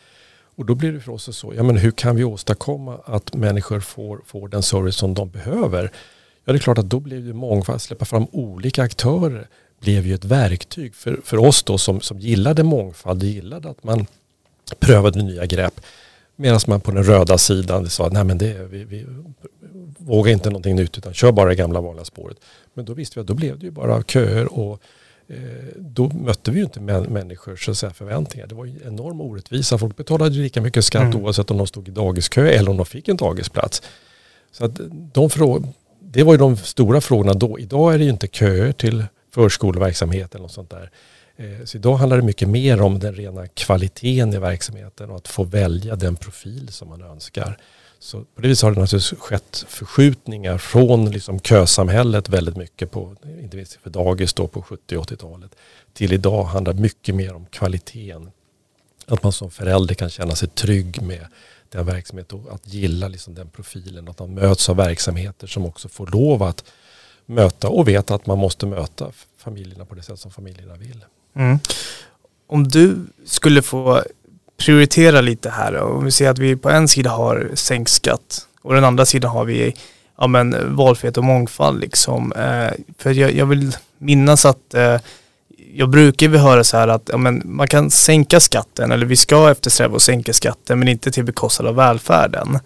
Och 0.58 0.66
då 0.66 0.74
blir 0.74 0.92
det 0.92 1.00
för 1.00 1.12
oss 1.12 1.36
så, 1.36 1.54
ja 1.56 1.62
men 1.62 1.76
hur 1.76 1.90
kan 1.90 2.16
vi 2.16 2.24
åstadkomma 2.24 2.98
att 3.04 3.34
människor 3.34 3.80
får, 3.80 4.20
får 4.26 4.48
den 4.48 4.62
service 4.62 4.96
som 4.96 5.14
de 5.14 5.30
behöver? 5.30 5.92
Ja 6.44 6.52
det 6.52 6.56
är 6.56 6.60
klart 6.60 6.78
att 6.78 6.90
då 6.90 7.00
blir 7.00 7.20
det 7.20 7.32
mångfald, 7.32 7.82
släppa 7.82 8.04
fram 8.04 8.26
olika 8.32 8.82
aktörer 8.82 9.48
blev 9.80 10.06
ju 10.06 10.14
ett 10.14 10.24
verktyg 10.24 10.94
för, 10.94 11.20
för 11.24 11.36
oss 11.36 11.62
då 11.62 11.78
som, 11.78 12.00
som 12.00 12.18
gillade 12.18 12.62
mångfald, 12.62 13.22
gillade 13.22 13.70
att 13.70 13.84
man 13.84 14.06
prövade 14.78 15.22
nya 15.22 15.46
grepp. 15.46 15.80
Medan 16.36 16.60
man 16.66 16.80
på 16.80 16.90
den 16.90 17.04
röda 17.04 17.38
sidan 17.38 17.90
sa, 17.90 18.08
nej 18.08 18.24
men 18.24 18.38
det, 18.38 18.68
vi, 18.70 18.84
vi 18.84 19.06
vågar 19.98 20.32
inte 20.32 20.50
någonting 20.50 20.76
nytt 20.76 20.98
utan 20.98 21.14
kör 21.14 21.32
bara 21.32 21.48
det 21.48 21.54
gamla 21.54 21.80
vanliga 21.80 22.04
spåret. 22.04 22.36
Men 22.74 22.84
då 22.84 22.94
visste 22.94 23.18
vi 23.18 23.20
att 23.20 23.26
då 23.26 23.34
blev 23.34 23.58
det 23.58 23.66
ju 23.66 23.70
bara 23.70 24.02
köer 24.02 24.58
och 24.58 24.82
då 25.76 26.08
mötte 26.08 26.50
vi 26.50 26.58
ju 26.58 26.64
inte 26.64 26.80
människors 26.80 27.64
så 27.64 27.74
säga, 27.74 27.92
förväntningar. 27.92 28.46
Det 28.46 28.54
var 28.54 28.64
ju 28.64 28.74
enorm 28.86 29.20
orättvisa. 29.20 29.78
Folk 29.78 29.96
betalade 29.96 30.30
lika 30.30 30.60
mycket 30.60 30.84
skatt 30.84 31.02
mm. 31.02 31.16
oavsett 31.16 31.50
om 31.50 31.56
de 31.56 31.66
stod 31.66 31.88
i 31.88 31.90
dagiskö 31.90 32.48
eller 32.48 32.70
om 32.70 32.76
de 32.76 32.86
fick 32.86 33.08
en 33.08 33.16
dagisplats. 33.16 33.82
Så 34.52 34.64
att 34.64 34.80
de 35.12 35.30
det 36.00 36.22
var 36.22 36.32
ju 36.32 36.38
de 36.38 36.56
stora 36.56 37.00
frågorna 37.00 37.34
då. 37.34 37.58
Idag 37.58 37.94
är 37.94 37.98
det 37.98 38.04
ju 38.04 38.10
inte 38.10 38.26
köer 38.26 38.72
till 38.72 39.04
förskoleverksamhet 39.34 40.34
eller 40.34 40.42
något 40.42 40.52
sånt 40.52 40.70
där. 40.70 40.90
Eh, 41.36 41.64
så 41.64 41.76
idag 41.78 41.96
handlar 41.96 42.16
det 42.16 42.22
mycket 42.22 42.48
mer 42.48 42.82
om 42.82 42.98
den 42.98 43.14
rena 43.14 43.46
kvaliteten 43.46 44.34
i 44.34 44.38
verksamheten 44.38 45.10
och 45.10 45.16
att 45.16 45.28
få 45.28 45.44
välja 45.44 45.96
den 45.96 46.16
profil 46.16 46.68
som 46.68 46.88
man 46.88 47.02
önskar. 47.02 47.58
Så 48.00 48.24
på 48.34 48.40
det 48.40 48.48
viset 48.48 48.62
har 48.62 48.70
det 48.70 48.80
naturligtvis 48.80 49.20
skett 49.20 49.64
förskjutningar 49.68 50.58
från 50.58 51.10
liksom 51.10 51.40
kösamhället 51.40 52.28
väldigt 52.28 52.56
mycket 52.56 52.90
på, 52.90 53.16
inte 53.40 53.56
minst 53.56 53.78
för 53.82 53.90
dagis 53.90 54.32
då 54.32 54.46
på 54.46 54.62
70 54.62 54.96
80-talet, 54.96 55.50
till 55.92 56.12
idag 56.12 56.44
handlar 56.44 56.72
mycket 56.72 57.14
mer 57.14 57.34
om 57.34 57.46
kvaliteten. 57.46 58.30
Att 59.06 59.22
man 59.22 59.32
som 59.32 59.50
förälder 59.50 59.94
kan 59.94 60.10
känna 60.10 60.34
sig 60.34 60.48
trygg 60.48 61.02
med 61.02 61.26
den 61.68 61.86
verksamheten 61.86 62.38
och 62.38 62.54
att 62.54 62.74
gilla 62.74 63.08
liksom 63.08 63.34
den 63.34 63.48
profilen. 63.48 64.08
Att 64.08 64.18
man 64.18 64.34
möts 64.34 64.68
av 64.68 64.76
verksamheter 64.76 65.46
som 65.46 65.66
också 65.66 65.88
får 65.88 66.06
lov 66.06 66.42
att 66.42 66.64
möta 67.26 67.68
och 67.68 67.88
vet 67.88 68.10
att 68.10 68.26
man 68.26 68.38
måste 68.38 68.66
möta 68.66 69.12
familjerna 69.36 69.84
på 69.84 69.94
det 69.94 70.02
sätt 70.02 70.20
som 70.20 70.30
familjerna 70.30 70.76
vill. 70.76 71.04
Mm. 71.34 71.58
Om 72.46 72.68
du 72.68 73.06
skulle 73.24 73.62
få 73.62 74.02
prioritera 74.58 75.20
lite 75.20 75.50
här. 75.50 75.76
Om 75.76 76.04
vi 76.04 76.10
ser 76.10 76.30
att 76.30 76.38
vi 76.38 76.56
på 76.56 76.70
en 76.70 76.88
sida 76.88 77.10
har 77.10 77.50
sänkt 77.54 77.90
skatt 77.90 78.46
Och 78.62 78.74
den 78.74 78.84
andra 78.84 79.06
sidan 79.06 79.30
har 79.30 79.44
vi 79.44 79.74
ja, 80.18 80.26
men, 80.26 80.76
valfrihet 80.76 81.16
och 81.16 81.24
mångfald. 81.24 81.80
Liksom. 81.80 82.32
Eh, 82.32 82.70
för 82.98 83.14
jag, 83.14 83.32
jag, 83.32 83.46
vill 83.46 83.76
minnas 83.98 84.44
att 84.44 84.74
eh, 84.74 84.96
jag 85.74 85.90
brukar 85.90 86.28
vi 86.28 86.38
höra 86.38 86.64
så 86.64 86.76
här 86.76 86.88
att 86.88 87.08
ja, 87.12 87.16
men, 87.16 87.42
man 87.44 87.68
kan 87.68 87.90
sänka 87.90 88.40
skatten 88.40 88.92
eller 88.92 89.06
vi 89.06 89.16
ska 89.16 89.50
eftersträva 89.50 89.96
att 89.96 90.02
sänka 90.02 90.32
skatten 90.32 90.78
men 90.78 90.88
inte 90.88 91.10
till 91.10 91.24
bekostnad 91.24 91.68
av 91.68 91.74
välfärden. 91.74 92.58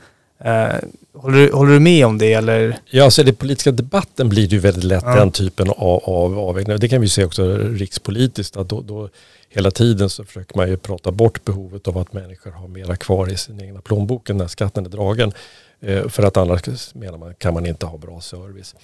Eh, 0.44 0.74
håller, 1.14 1.38
du, 1.38 1.52
håller 1.52 1.72
du 1.72 1.80
med 1.80 2.06
om 2.06 2.18
det 2.18 2.32
eller? 2.32 2.78
Ja, 2.90 3.10
så 3.10 3.20
i 3.20 3.24
den 3.24 3.34
politiska 3.34 3.70
debatten 3.72 4.28
blir 4.28 4.48
det 4.48 4.54
ju 4.54 4.58
väldigt 4.58 4.84
lätt 4.84 5.02
ja. 5.06 5.14
den 5.14 5.30
typen 5.30 5.70
av, 5.70 6.04
av 6.04 6.38
avvägningar. 6.38 6.78
Det 6.78 6.88
kan 6.88 7.00
vi 7.00 7.08
se 7.08 7.24
också 7.24 7.56
rikspolitiskt 7.56 8.56
att 8.56 8.68
då, 8.68 8.80
då 8.80 9.08
hela 9.48 9.70
tiden 9.70 10.10
så 10.10 10.24
försöker 10.24 10.56
man 10.56 10.68
ju 10.68 10.76
prata 10.76 11.10
bort 11.12 11.44
behovet 11.44 11.88
av 11.88 11.98
att 11.98 12.12
människor 12.12 12.50
har 12.50 12.68
mera 12.68 12.96
kvar 12.96 13.32
i 13.32 13.36
sin 13.36 13.60
egna 13.60 13.80
plånboken 13.80 14.36
när 14.36 14.46
skatten 14.46 14.86
är 14.86 14.90
dragen. 14.90 15.32
Eh, 15.80 16.08
för 16.08 16.22
att 16.22 16.36
annars 16.36 16.94
menar 16.94 17.18
man, 17.18 17.34
kan 17.34 17.54
man 17.54 17.66
inte 17.66 17.86
ha 17.86 17.98
bra 17.98 18.20
service. 18.20 18.74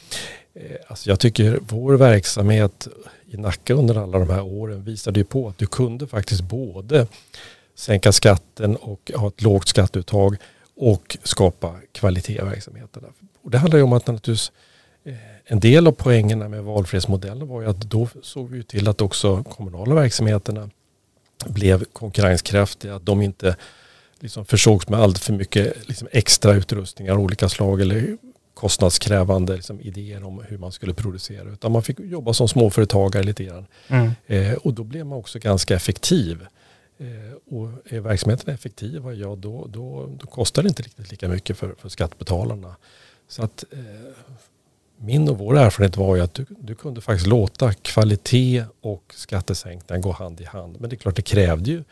Eh, 0.55 0.63
alltså 0.87 1.11
jag 1.11 1.21
tycker 1.21 1.59
vår 1.69 1.95
verksamhet 1.95 2.89
i 3.31 3.37
Nacka 3.37 3.75
under 3.75 3.95
alla 4.03 4.19
de 4.19 4.31
här 4.31 4.43
åren 4.43 4.85
visade 4.85 5.21
ju 5.21 5.25
på 5.25 5.49
att 5.49 5.59
du 5.59 5.67
kunde 5.67 6.07
faktiskt 6.07 6.43
både 6.43 7.07
sänka 7.75 8.13
skatten 8.13 8.77
och 8.77 9.11
ha 9.15 9.29
ett 9.29 9.43
lågt 9.43 9.69
skatteuttag 9.69 10.37
och 10.79 11.17
skapa 11.23 11.75
kvalitet 11.93 12.39
i 12.39 12.45
verksamheterna. 12.45 13.09
Och 13.43 13.51
det 13.51 13.59
handlar 13.59 13.79
ju 13.79 13.85
om 13.85 13.93
att 13.93 14.07
naturligtvis 14.07 14.53
eh, 15.05 15.15
en 15.45 15.61
del 15.61 15.87
av 15.87 15.93
poängerna 15.93 16.49
med 16.49 16.65
valfrihetsmodellen 16.65 17.49
var 17.49 17.63
ju 17.63 17.69
att 17.69 17.81
då 17.81 18.09
såg 18.23 18.51
vi 18.51 18.63
till 18.63 18.89
att 18.89 19.01
också 19.01 19.45
kommunala 19.45 19.95
verksamheterna 19.95 20.71
blev 21.47 21.85
konkurrenskraftiga. 21.85 22.95
Att 22.95 23.07
de 23.07 23.23
inte 23.23 23.57
liksom 24.21 24.45
försågs 24.45 24.89
med 24.89 25.01
allt 25.01 25.19
för 25.19 25.33
mycket 25.33 25.89
liksom 25.89 26.09
extra 26.13 26.55
utrustningar 26.55 27.13
av 27.13 27.21
olika 27.21 27.49
slag 27.49 27.81
eller 27.81 28.17
kostnadskrävande 28.55 29.55
liksom, 29.55 29.81
idéer 29.81 30.25
om 30.25 30.45
hur 30.49 30.59
man 30.59 30.73
skulle 30.73 30.95
producera. 30.95 31.49
Utan 31.49 31.73
man 31.73 31.83
fick 31.83 32.01
jobba 32.01 32.33
som 32.33 32.49
småföretagare 32.49 33.23
lite 33.23 33.45
grann. 33.45 33.67
Mm. 33.89 34.11
Eh, 34.27 34.53
och 34.53 34.75
då 34.75 34.85
blev 34.85 35.07
man 35.07 35.19
också 35.19 35.39
ganska 35.39 35.75
effektiv. 35.75 36.47
Eh, 37.01 37.57
och 37.57 37.69
är 37.85 38.01
verksamheten 38.01 38.55
effektiva, 38.55 39.13
ja 39.13 39.37
då, 39.37 39.67
då, 39.67 40.11
då, 40.19 40.27
kostar 40.27 40.63
det 40.63 40.69
inte 40.69 40.83
riktigt 40.83 41.11
lika 41.11 41.29
mycket 41.29 41.59
för, 41.59 41.75
för 41.79 41.89
skattebetalarna. 41.89 42.77
Så 43.29 43.43
att 43.43 43.65
eh, 43.71 43.79
min 44.97 45.29
och 45.29 45.39
vår 45.39 45.59
erfarenhet 45.59 45.97
var 45.97 46.17
ju 46.17 46.23
att 46.23 46.35
du, 46.35 46.47
du 46.49 46.75
kunde 46.75 47.01
faktiskt 47.01 47.27
låta 47.27 47.73
kvalitet 47.73 48.65
och 48.81 49.15
skattesänkningar 49.17 50.03
gå 50.03 50.13
hand 50.13 50.41
i 50.41 50.45
hand. 50.45 50.81
Men 50.81 50.91
det 50.91 50.97
är 50.97 50.99
klart 50.99 51.17
det 51.17 51.23
krävde 51.23 51.71
ju 51.71 51.85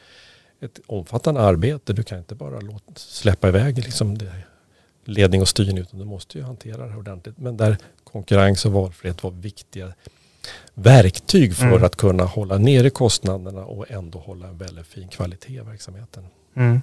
ett 0.60 0.80
omfattande 0.86 1.40
arbete. 1.40 1.92
Du 1.92 2.02
kan 2.02 2.18
inte 2.18 2.34
bara 2.34 2.60
låta, 2.60 2.92
släppa 2.94 3.48
iväg 3.48 3.78
liksom 3.78 4.18
det, 4.18 4.32
ledning 5.04 5.40
och 5.40 5.48
styrning 5.48 5.78
utan 5.78 5.98
du 5.98 6.04
måste 6.04 6.38
ju 6.38 6.44
hantera 6.44 6.86
det 6.86 6.96
ordentligt. 6.96 7.38
Men 7.38 7.56
där 7.56 7.78
konkurrens 8.04 8.66
och 8.66 8.72
valfrihet 8.72 9.22
var 9.22 9.30
viktiga 9.30 9.92
verktyg 10.74 11.56
för 11.56 11.66
mm. 11.66 11.84
att 11.84 11.96
kunna 11.96 12.24
hålla 12.24 12.58
nere 12.58 12.90
kostnaderna 12.90 13.64
och 13.64 13.90
ändå 13.90 14.18
hålla 14.18 14.46
en 14.46 14.58
väldigt 14.58 14.86
fin 14.86 15.08
kvalitet 15.08 15.52
i 15.54 15.60
verksamheten. 15.60 16.24
Mm. 16.56 16.82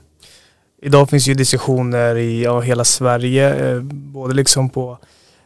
Idag 0.81 1.09
finns 1.09 1.27
ju 1.27 1.33
diskussioner 1.33 2.15
i 2.15 2.43
ja, 2.43 2.59
hela 2.59 2.83
Sverige, 2.83 3.71
eh, 3.71 3.81
både 3.81 4.33
liksom 4.33 4.69
på 4.69 4.97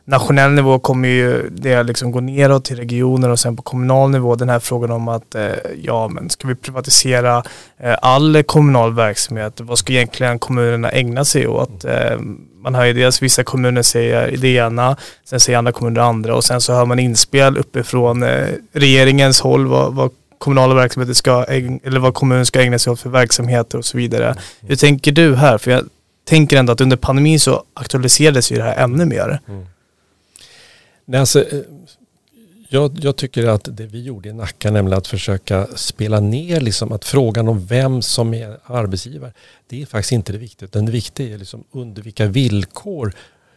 nationell 0.08 0.52
nivå 0.52 0.80
kommer 0.80 1.08
ju 1.08 1.50
det 1.50 1.84
liksom 1.84 2.12
gå 2.12 2.20
neråt 2.20 2.66
till 2.66 2.78
regioner 2.78 3.30
och 3.30 3.40
sen 3.40 3.56
på 3.56 3.62
kommunal 3.62 4.10
nivå 4.10 4.36
den 4.36 4.50
här 4.50 4.60
frågan 4.60 4.92
om 4.92 5.08
att 5.08 5.36
eh, 5.36 5.52
ja 5.82 6.08
men 6.08 6.30
ska 6.30 6.48
vi 6.48 6.56
privatisera 6.56 7.44
eh, 7.80 7.96
all 8.02 8.44
kommunal 8.44 8.94
verksamhet? 8.94 9.62
Vad 9.62 9.80
ska 9.80 9.94
egentligen 9.94 10.40
kommunerna 10.40 10.90
ägna 10.90 11.26
sig 11.26 11.48
åt? 11.48 11.86
Eh, 11.86 12.20
man 12.64 12.76
hör 12.76 12.86
ju 12.86 12.94
dels 12.94 13.22
vissa 13.22 13.44
kommuner 13.44 13.82
säger 13.82 14.38
det 14.38 14.48
ena, 14.48 14.98
sen 15.26 15.40
säger 15.40 15.58
andra 15.58 15.72
kommuner 15.72 16.02
det 16.02 16.08
andra 16.08 16.36
och 16.36 16.44
sen 16.44 16.62
så 16.62 16.74
hör 16.74 16.86
man 16.86 17.00
inspel 17.00 17.58
uppifrån 17.58 18.24
eh, 18.24 18.48
regeringens 18.74 19.42
håll 19.42 19.68
vad, 19.68 19.94
vad 19.94 20.12
kommunala 20.38 20.74
verksamheter 20.74 21.14
ska, 21.14 21.44
eller 21.44 22.00
vad 22.00 22.14
kommunen 22.14 22.46
ska 22.46 22.62
ägna 22.62 22.80
sig 22.80 22.94
åt 22.94 23.00
för 23.00 23.10
verksamheter 23.10 23.78
och 23.78 23.86
så 23.86 23.98
vidare. 23.98 24.36
Hur 24.62 24.76
tänker 24.76 25.12
du 25.12 25.36
här? 25.36 25.58
För 25.58 25.72
jag 25.72 25.84
tänker 26.28 26.58
ändå 26.58 26.74
att 26.74 26.82
under 26.82 26.98
pandemin 26.98 27.40
så 27.40 27.64
aktualiserades 27.74 28.52
ju 28.52 28.56
det 28.56 28.64
här 28.64 28.76
ännu 28.76 29.06
mer. 29.06 29.40
Mm. 29.48 29.66
Nej, 31.10 31.20
alltså, 31.20 31.54
eh, 31.54 31.62
jag, 32.70 33.00
jag, 33.02 33.16
tycker 33.16 33.48
att 33.48 33.78
det 33.78 33.86
vi 33.86 34.04
gjorde 34.04 34.30
i 34.30 34.34
Nacka, 34.34 34.72
nämligen 34.72 34.98
att 34.98 35.08
försöka 35.08 35.68
spela 35.76 36.20
ner 36.20 36.62
liksom 36.62 36.92
att 36.92 37.06
frågan 37.06 37.48
om 37.48 37.66
vem 37.66 38.02
som 38.02 38.34
är 38.34 38.60
arbetsgivare, 38.64 39.34
det 39.68 39.82
är 39.82 39.86
faktiskt 39.86 40.12
inte 40.12 40.32
det 40.32 40.38
viktiga. 40.38 40.66
Utan 40.66 40.86
det 40.86 40.92
viktiga 40.92 41.34
är 41.34 41.38
liksom 41.38 41.64
under 41.72 42.02
vilka 42.02 42.26
villkor 42.26 43.16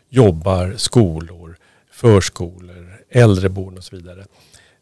jobbar 0.09 0.75
skolor, 0.76 1.59
förskolor, 1.90 3.00
äldreboenden 3.11 3.78
och 3.78 3.85
så 3.85 3.97
vidare. 3.97 4.25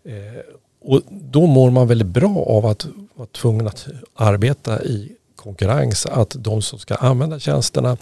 Eh, 0.04 0.40
och 0.80 1.02
då 1.10 1.46
mår 1.46 1.70
man 1.70 1.88
väldigt 1.88 2.08
bra 2.08 2.38
av 2.38 2.66
att 2.66 2.86
vara 3.14 3.28
tvungen 3.28 3.66
att 3.66 3.88
arbeta 4.14 4.82
i 4.82 5.12
konkurrens. 5.36 6.06
Att 6.06 6.36
de 6.38 6.62
som 6.62 6.78
ska 6.78 6.94
använda 6.94 7.38
tjänsterna, 7.38 7.96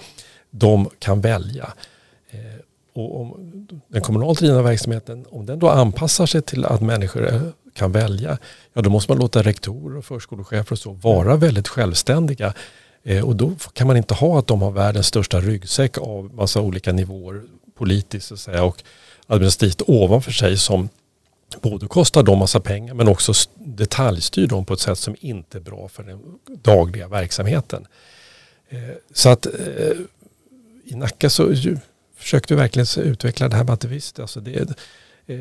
de 0.51 0.91
kan 0.99 1.21
välja. 1.21 1.73
Eh, 2.31 2.61
och 2.97 3.21
om 3.21 3.67
den 3.89 4.03
kommunalt 4.03 4.39
drivna 4.39 4.63
verksamheten, 4.63 5.27
om 5.31 5.47
den 5.47 5.59
då 5.59 5.69
anpassar 5.69 6.27
sig 6.27 6.43
till 6.43 6.65
att 6.65 6.81
människor 6.81 7.53
kan 7.75 7.93
välja, 7.93 8.39
ja 8.73 8.83
då 8.83 8.91
måste 8.91 9.13
man 9.13 9.19
låta 9.19 9.43
rektorer 9.43 9.97
och 9.97 10.05
förskolechefer 10.05 10.73
och 10.73 10.79
så 10.79 10.93
vara 10.93 11.37
väldigt 11.37 11.69
självständiga. 11.69 12.55
Eh, 13.03 13.25
och 13.25 13.37
då 13.37 13.53
kan 13.73 13.87
man 13.87 13.97
inte 13.97 14.15
ha 14.15 14.39
att 14.39 14.47
de 14.47 14.63
har 14.63 14.71
världens 14.71 15.07
största 15.07 15.41
ryggsäck 15.41 15.99
av 15.99 16.35
massa 16.35 16.61
olika 16.61 16.93
nivåer 16.93 17.43
politiskt 17.75 18.27
så 18.27 18.37
säga, 18.37 18.65
och 18.65 18.83
administrativt 19.27 19.83
ovanför 19.87 20.33
sig 20.33 20.59
som 20.59 20.89
både 21.61 21.87
kostar 21.87 22.23
dem 22.23 22.39
massa 22.39 22.61
pengar 22.61 22.95
men 22.95 23.09
också 23.09 23.33
detaljstyr 23.55 24.47
dem 24.47 24.65
på 24.65 24.75
ett 24.75 24.81
sätt 24.81 24.99
som 24.99 25.17
inte 25.21 25.59
är 25.59 25.63
bra 25.63 25.89
för 25.89 26.03
den 26.03 26.21
dagliga 26.47 27.09
verksamheten. 27.09 27.87
Eh, 28.69 28.79
så 29.15 29.29
att 29.29 29.47
eh, 29.47 29.53
i 30.85 30.95
Nacka 30.95 31.31
så 31.31 31.55
försökte 32.27 32.55
verkligen 32.55 32.87
utveckla 33.05 33.49
det 33.49 33.57
här 33.57 33.65
med 33.65 33.75
att 33.75 33.85
visst, 33.85 34.19
alltså 34.19 34.41
det, 34.41 34.71
eh, 35.27 35.39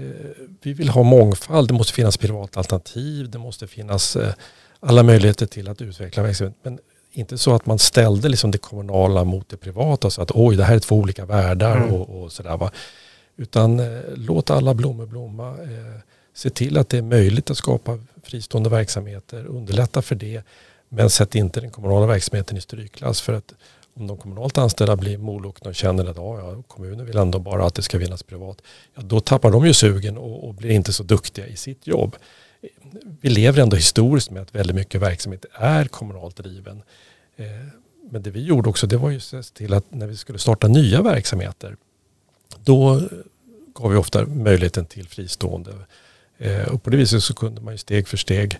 vi 0.61 0.73
vill 0.73 0.89
ha 0.89 1.03
mångfald, 1.03 1.67
det 1.67 1.73
måste 1.73 1.93
finnas 1.93 2.17
privata 2.17 2.59
alternativ, 2.59 3.29
det 3.29 3.37
måste 3.37 3.67
finnas 3.67 4.15
eh, 4.15 4.33
alla 4.79 5.03
möjligheter 5.03 5.45
till 5.45 5.67
att 5.67 5.81
utveckla 5.81 6.23
verksamhet. 6.23 6.55
Men 6.63 6.79
inte 7.11 7.37
så 7.37 7.55
att 7.55 7.65
man 7.65 7.79
ställde 7.79 8.29
liksom 8.29 8.51
det 8.51 8.57
kommunala 8.57 9.23
mot 9.23 9.49
det 9.49 9.57
privata 9.57 10.09
så 10.09 10.21
att 10.21 10.31
oj 10.31 10.55
det 10.55 10.63
här 10.63 10.75
är 10.75 10.79
två 10.79 10.95
olika 10.95 11.25
världar 11.25 11.77
mm. 11.77 11.93
och, 11.93 12.23
och 12.23 12.31
sådär. 12.31 12.57
Va? 12.57 12.71
Utan 13.37 13.79
eh, 13.79 14.01
låt 14.15 14.49
alla 14.49 14.73
blommor 14.73 15.05
blomma. 15.05 15.49
Eh, 15.49 15.99
se 16.33 16.49
till 16.49 16.77
att 16.77 16.89
det 16.89 16.97
är 16.97 17.01
möjligt 17.01 17.49
att 17.49 17.57
skapa 17.57 17.99
fristående 18.23 18.69
verksamheter, 18.69 19.45
underlätta 19.45 20.01
för 20.01 20.15
det. 20.15 20.41
Men 20.89 21.09
sätt 21.09 21.35
inte 21.35 21.61
den 21.61 21.71
kommunala 21.71 22.05
verksamheten 22.05 22.57
i 22.57 22.61
strykklass. 22.61 23.21
För 23.21 23.33
att 23.33 23.53
om 23.95 24.07
de 24.07 24.17
kommunalt 24.17 24.57
anställda 24.57 24.95
blir 24.95 25.17
molokna 25.17 25.69
och 25.69 25.75
känner 25.75 26.05
att 26.05 26.17
ja, 26.17 26.63
kommunen 26.67 27.05
vill 27.05 27.17
ändå 27.17 27.39
bara 27.39 27.65
att 27.65 27.75
det 27.75 27.81
ska 27.81 27.99
finnas 27.99 28.23
privat, 28.23 28.61
ja, 28.95 29.01
då 29.01 29.19
tappar 29.19 29.51
de 29.51 29.65
ju 29.65 29.73
sugen 29.73 30.17
och, 30.17 30.47
och, 30.47 30.53
blir 30.53 30.69
inte 30.69 30.93
så 30.93 31.03
duktiga 31.03 31.47
i 31.47 31.55
sitt 31.55 31.87
jobb. 31.87 32.15
Vi 33.21 33.29
lever 33.29 33.61
ändå 33.61 33.75
historiskt 33.75 34.31
med 34.31 34.41
att 34.41 34.55
väldigt 34.55 34.75
mycket 34.75 35.01
verksamhet 35.01 35.45
är 35.53 35.85
kommunalt 35.85 36.35
driven. 36.35 36.81
Eh, 37.35 37.45
men 38.09 38.23
det 38.23 38.31
vi 38.31 38.43
gjorde 38.43 38.69
också 38.69 38.87
det 38.87 38.97
var 38.97 39.09
ju 39.09 39.19
se 39.19 39.43
till 39.43 39.73
att 39.73 39.85
när 39.89 40.07
vi 40.07 40.17
skulle 40.17 40.39
starta 40.39 40.67
nya 40.67 41.01
verksamheter 41.01 41.75
då 42.63 43.01
gav 43.73 43.91
vi 43.91 43.97
ofta 43.97 44.25
möjligheten 44.25 44.85
till 44.85 45.07
fristående. 45.07 45.71
Eh, 46.37 46.67
och 46.67 46.83
på 46.83 46.89
det 46.89 46.97
viset 46.97 47.23
så 47.23 47.33
kunde 47.33 47.61
man 47.61 47.73
ju 47.73 47.77
steg 47.77 48.07
för 48.07 48.17
steg 48.17 48.53
eh, 48.53 48.59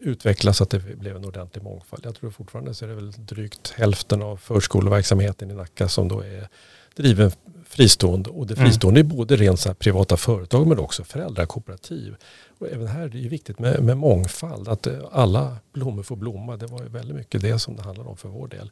utvecklas 0.00 0.56
så 0.56 0.64
att 0.64 0.70
det 0.70 0.78
blev 0.78 1.16
en 1.16 1.24
ordentlig 1.24 1.62
mångfald. 1.62 2.06
Jag 2.06 2.14
tror 2.14 2.30
fortfarande 2.30 2.74
så 2.74 2.84
är 2.84 2.88
det 2.88 2.94
väl 2.94 3.12
drygt 3.12 3.70
hälften 3.70 4.22
av 4.22 4.36
förskoleverksamheten 4.36 5.50
i 5.50 5.54
Nacka 5.54 5.88
som 5.88 6.08
då 6.08 6.20
är 6.20 6.48
driven 6.96 7.30
fristående. 7.66 8.30
Och 8.30 8.46
det 8.46 8.54
mm. 8.54 8.66
fristående 8.66 9.00
mm. 9.00 9.12
är 9.12 9.16
både 9.16 9.36
rent 9.36 9.60
så 9.60 9.74
privata 9.74 10.16
företag 10.16 10.66
men 10.66 10.78
också 10.78 11.04
föräldrakooperativ. 11.04 12.16
Och 12.58 12.68
även 12.68 12.86
här 12.86 13.02
är 13.02 13.08
det 13.08 13.28
viktigt 13.28 13.58
med, 13.58 13.82
med 13.82 13.96
mångfald. 13.96 14.68
Att 14.68 14.86
eh, 14.86 14.98
alla 15.12 15.56
blommor 15.72 16.02
får 16.02 16.16
blomma. 16.16 16.56
Det 16.56 16.66
var 16.66 16.82
ju 16.82 16.88
väldigt 16.88 17.16
mycket 17.16 17.40
det 17.40 17.58
som 17.58 17.76
det 17.76 17.82
handlade 17.82 18.10
om 18.10 18.16
för 18.16 18.28
vår 18.28 18.48
del. 18.48 18.70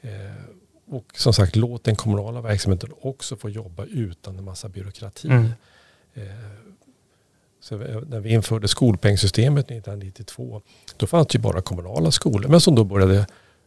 Eh, 0.00 0.10
och 0.86 1.06
som 1.14 1.32
sagt, 1.32 1.56
låt 1.56 1.84
den 1.84 1.96
kommunala 1.96 2.40
verksamheten 2.40 2.90
också 3.00 3.36
få 3.36 3.50
jobba 3.50 3.84
utan 3.84 4.38
en 4.38 4.44
massa 4.44 4.68
byråkrati. 4.68 5.28
Mm. 5.28 5.44
Eh, 6.14 6.22
så 7.64 7.76
när 7.76 8.20
vi 8.20 8.32
införde 8.32 8.68
skolpengssystemet 8.68 9.64
1992 9.64 10.62
då 10.96 11.06
fanns 11.06 11.26
det 11.26 11.36
ju 11.36 11.42
bara 11.42 11.60
kommunala 11.60 12.10
skolor 12.10 12.48
men 12.48 12.60
som 12.60 12.74
då 12.74 12.84
började 12.84 13.26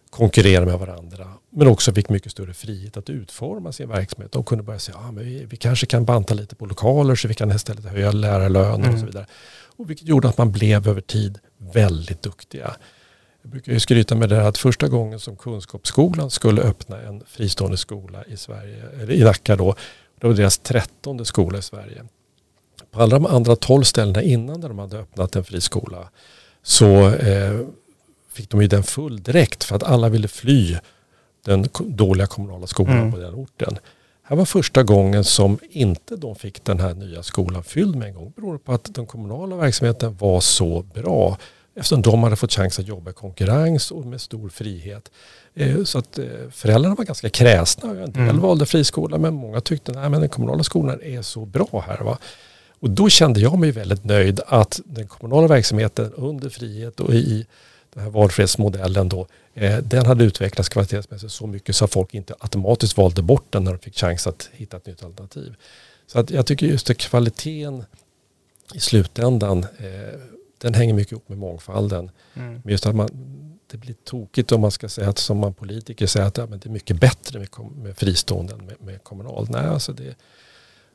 konkurrera 0.10 0.66
med 0.66 0.80
varandra 0.80 1.28
men 1.50 1.68
också 1.68 1.94
fick 1.94 2.10
mycket 2.10 2.32
större 2.32 2.54
frihet 2.54 2.98
att 2.98 3.10
utforma 3.10 3.72
sin 3.72 3.90
verksamhet. 3.90 4.32
De 4.32 4.44
kunde 4.44 4.64
börja 4.64 4.80
säga 4.80 4.98
att 4.98 5.10
ah, 5.10 5.12
vi, 5.12 5.46
vi 5.46 5.58
kanske 5.58 5.86
kan 5.86 6.06
banta 6.06 6.34
lite 6.34 6.56
på 6.56 6.66
lokaler 6.66 7.16
så 7.16 7.28
vi 7.28 7.34
kan 7.34 7.52
istället 7.52 7.86
höja 7.86 8.12
lärarlöner 8.12 8.76
mm. 8.76 8.94
och 8.94 9.00
så 9.00 9.06
vidare. 9.06 9.26
Och 9.78 9.90
vilket 9.90 10.08
gjorde 10.08 10.30
att 10.30 10.38
man 10.38 10.52
blev 10.52 10.88
över 10.88 11.02
tid 11.02 11.40
väldigt 11.58 12.22
duktiga. 12.22 12.76
Jag 13.42 13.52
brukar 13.52 13.72
ju 13.72 13.80
skryta 13.80 14.16
med 14.16 14.30
det 14.30 14.48
att 14.48 14.58
första 14.58 14.88
gången 14.88 15.20
som 15.20 15.36
Kunskapsskolan 15.36 16.30
skulle 16.30 16.62
öppna 16.62 17.02
en 17.02 17.24
fristående 17.28 17.78
skola 17.78 18.26
i 18.26 18.38
Sverige, 18.38 18.84
eller 19.02 19.14
i 19.14 19.24
Nacka 19.24 19.56
då, 19.56 19.76
det 20.20 20.28
var 20.28 20.34
deras 20.34 20.58
trettonde 20.58 21.26
skola 21.26 21.58
i 21.58 21.62
Sverige. 21.62 22.04
På 22.92 23.02
alla 23.02 23.20
de 23.20 23.26
andra 23.26 23.56
tolv 23.56 23.84
ställena 23.84 24.22
innan 24.22 24.62
där 24.62 24.68
de 24.68 24.80
hade 24.80 24.98
öppnat 24.98 25.36
en 25.36 25.44
friskola 25.44 26.10
så 26.64 27.10
eh, 27.10 27.60
fick 28.30 28.50
de 28.50 28.62
ju 28.62 28.68
den 28.68 28.84
full 28.84 29.24
direkt 29.24 29.64
för 29.64 29.76
att 29.76 29.84
alla 29.84 30.10
ville 30.10 30.28
fly 30.28 30.78
den 31.46 31.66
dåliga 31.80 32.28
kommunala 32.28 32.68
skolan 32.68 32.98
mm. 32.98 33.12
på 33.12 33.18
den 33.18 33.34
orten. 33.34 33.78
Här 34.24 34.36
var 34.36 34.46
första 34.46 34.84
gången 34.84 35.24
som 35.24 35.60
inte 35.70 36.16
de 36.16 36.36
fick 36.36 36.64
den 36.64 36.80
här 36.80 36.94
nya 36.94 37.24
skolan 37.24 37.64
fylld 37.64 37.96
med 37.96 38.08
en 38.08 38.14
gång. 38.14 38.34
Beror 38.36 38.58
på 38.58 38.74
att 38.74 38.96
den 38.96 39.06
kommunala 39.06 39.56
verksamheten 39.56 40.18
var 40.20 40.40
så 40.40 40.82
bra. 40.94 41.38
Eftersom 41.76 42.02
de 42.02 42.24
hade 42.24 42.36
fått 42.36 42.54
chans 42.54 42.80
att 42.80 42.88
jobba 42.88 43.12
i 43.12 43.14
konkurrens 43.14 43.92
och 43.92 44.06
med 44.06 44.22
stor 44.22 44.50
frihet. 44.50 45.12
Eh, 45.56 45.84
så 45.84 46.00
att 46.00 46.18
eh, 46.18 46.26
föräldrarna 46.52 46.96
var 46.96 47.06
ganska 47.06 47.30
kräsna. 47.30 47.90
En 47.90 48.12
del 48.12 48.24
mm. 48.24 48.40
valde 48.40 48.66
friskola 48.66 49.18
men 49.18 49.34
många 49.34 49.62
tyckte 49.62 49.92
att 49.92 50.12
den 50.12 50.30
kommunala 50.30 50.64
skolan 50.64 51.02
är 51.02 51.22
så 51.22 51.46
bra 51.46 51.84
här. 51.88 52.04
Va? 52.04 52.18
Och 52.80 52.90
då 52.90 53.10
kände 53.10 53.40
jag 53.40 53.60
mig 53.60 53.72
väldigt 53.72 54.04
nöjd 54.04 54.42
att 54.48 54.80
den 54.86 55.08
kommunala 55.08 55.48
verksamheten 55.48 56.14
under 56.14 56.50
frihet 56.50 57.00
och 57.00 57.14
i 57.14 57.46
den 57.94 58.04
här 58.04 58.10
valfrihetsmodellen 58.10 59.10
då, 59.10 59.28
eh, 59.54 59.78
den 59.78 60.06
hade 60.06 60.24
utvecklats 60.24 60.70
kvalitetsmässigt 60.70 61.34
så 61.34 61.48
mycket 61.48 61.76
så 61.76 61.86
att 61.86 61.94
folk 61.94 62.14
inte 62.14 62.36
automatiskt 62.40 62.98
valde 62.98 63.22
bort 63.22 63.46
den 63.50 63.64
när 63.64 63.72
de 63.72 63.80
fick 63.80 63.98
chans 63.98 64.28
att 64.28 64.50
hitta 64.54 64.78
ett 64.78 64.86
nytt 64.86 65.04
alternativ. 65.04 65.56
Så 66.08 66.20
att 66.20 66.30
jag 66.30 66.46
tycker 66.46 66.66
just 66.66 66.88
det 66.88 66.94
kvaliteten 66.94 67.84
i 68.74 68.80
slutändan, 68.80 69.66
eh, 69.78 70.20
den 70.58 70.74
hänger 70.74 70.94
mycket 70.94 71.12
ihop 71.12 71.30
med 71.30 71.38
mångfalden. 71.38 72.12
Mm. 72.34 72.52
Men 72.64 72.72
just 72.72 72.86
att 72.86 72.96
man, 72.96 73.10
det 73.72 73.78
blir 73.78 73.96
tokigt 74.04 74.52
om 74.52 74.62
man 74.62 74.72
ska 74.72 74.90
säga 74.90 75.10
att 75.10 75.18
som 75.18 75.38
man 75.38 75.54
politiker 75.54 76.08
säger 76.08 76.28
att 76.28 76.38
ja, 76.38 76.46
men 76.46 76.60
det 76.60 76.70
är 76.70 76.72
mycket 76.72 77.00
bättre 77.00 77.40
med, 77.40 77.50
med 77.76 77.98
fristående 77.98 78.54
än 78.54 78.66
med, 78.66 78.76
med 78.80 79.04
kommunalt. 79.04 79.50
Nej, 79.50 79.66
alltså 79.66 79.94
det, 79.94 80.16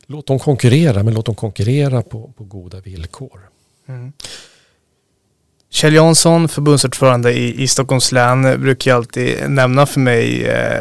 låt 0.07 0.27
dem 0.27 0.39
konkurrera, 0.39 1.03
men 1.03 1.15
låt 1.15 1.27
dem 1.27 1.35
konkurrera 1.35 2.03
på, 2.03 2.33
på 2.37 2.45
goda 2.45 2.81
villkor. 2.81 3.41
Mm. 3.89 4.13
Kjell 5.71 5.95
Jansson, 5.95 6.49
förbundsordförande 6.49 7.33
i, 7.33 7.63
i 7.63 7.69
Stockholms 7.69 8.13
län, 8.13 8.61
brukar 8.61 8.95
alltid 8.95 9.51
nämna 9.51 9.87
för 9.87 10.01
mig 10.01 10.45
eh, 10.45 10.81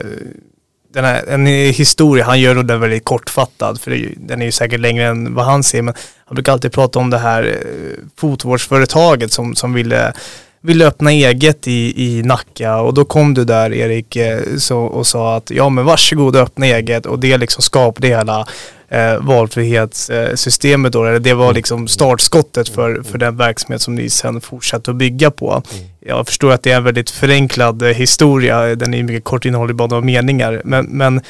den 0.93 1.05
här, 1.05 1.23
en 1.27 1.45
historia, 1.45 2.25
han 2.25 2.39
gör 2.39 2.55
den 2.55 2.79
väldigt 2.79 3.05
kortfattad 3.05 3.81
för 3.81 3.91
är, 3.91 4.13
den 4.17 4.41
är 4.41 4.45
ju 4.45 4.51
säkert 4.51 4.79
längre 4.79 5.05
än 5.05 5.33
vad 5.33 5.45
han 5.45 5.63
ser 5.63 5.81
men 5.81 5.93
han 6.25 6.35
brukar 6.35 6.51
alltid 6.51 6.71
prata 6.71 6.99
om 6.99 7.09
det 7.09 7.17
här 7.17 7.43
eh, 7.43 8.03
fotvårdsföretaget 8.15 9.31
som, 9.31 9.55
som 9.55 9.73
ville 9.73 10.13
ville 10.61 10.87
öppna 10.87 11.11
eget 11.11 11.67
i, 11.67 11.93
i 12.05 12.23
Nacka 12.23 12.77
och 12.77 12.93
då 12.93 13.05
kom 13.05 13.33
du 13.33 13.45
där 13.45 13.73
Erik 13.73 14.15
eh, 14.15 14.39
så, 14.57 14.79
och 14.79 15.07
sa 15.07 15.35
att 15.35 15.51
ja 15.51 15.69
men 15.69 15.85
varsågod 15.85 16.35
öppna 16.35 16.65
eget 16.65 17.05
och 17.05 17.19
det 17.19 17.37
liksom 17.37 17.61
skapade 17.61 18.07
hela 18.07 18.45
eh, 18.89 19.17
valfrihetssystemet 19.19 20.93
då, 20.93 21.05
eller 21.05 21.19
det 21.19 21.33
var 21.33 21.53
liksom 21.53 21.87
startskottet 21.87 22.69
för, 22.69 23.03
för 23.03 23.17
den 23.17 23.37
verksamhet 23.37 23.81
som 23.81 23.95
ni 23.95 24.09
sen 24.09 24.41
fortsatte 24.41 24.91
att 24.91 24.97
bygga 24.97 25.31
på. 25.31 25.51
Mm. 25.51 25.85
Jag 25.99 26.27
förstår 26.27 26.51
att 26.51 26.63
det 26.63 26.71
är 26.71 26.77
en 26.77 26.83
väldigt 26.83 27.09
förenklad 27.09 27.81
eh, 27.81 27.89
historia, 27.89 28.75
den 28.75 28.93
är 28.93 29.03
mycket 29.03 29.23
kort 29.23 29.45
innehåller 29.45 29.73
bara 29.73 29.87
några 29.87 30.05
meningar, 30.05 30.61
men, 30.65 30.85
men 30.85 31.21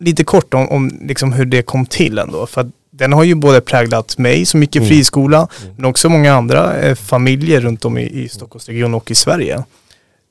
lite 0.00 0.24
kort 0.24 0.54
om, 0.54 0.68
om 0.68 0.98
liksom 1.02 1.32
hur 1.32 1.44
det 1.44 1.62
kom 1.62 1.86
till 1.86 2.18
ändå. 2.18 2.46
För 2.46 2.60
att 2.60 2.66
den 2.96 3.12
har 3.12 3.24
ju 3.24 3.34
både 3.34 3.60
präglat 3.60 4.18
mig 4.18 4.46
som 4.46 4.62
i 4.62 4.68
mm. 4.76 4.88
friskola, 4.88 5.48
mm. 5.62 5.74
men 5.76 5.84
också 5.84 6.08
många 6.08 6.32
andra 6.32 6.76
eh, 6.76 6.94
familjer 6.94 7.60
runt 7.60 7.84
om 7.84 7.98
i, 7.98 8.02
i 8.02 8.28
Stockholmsregionen 8.28 8.94
och 8.94 9.10
i 9.10 9.14
Sverige. 9.14 9.64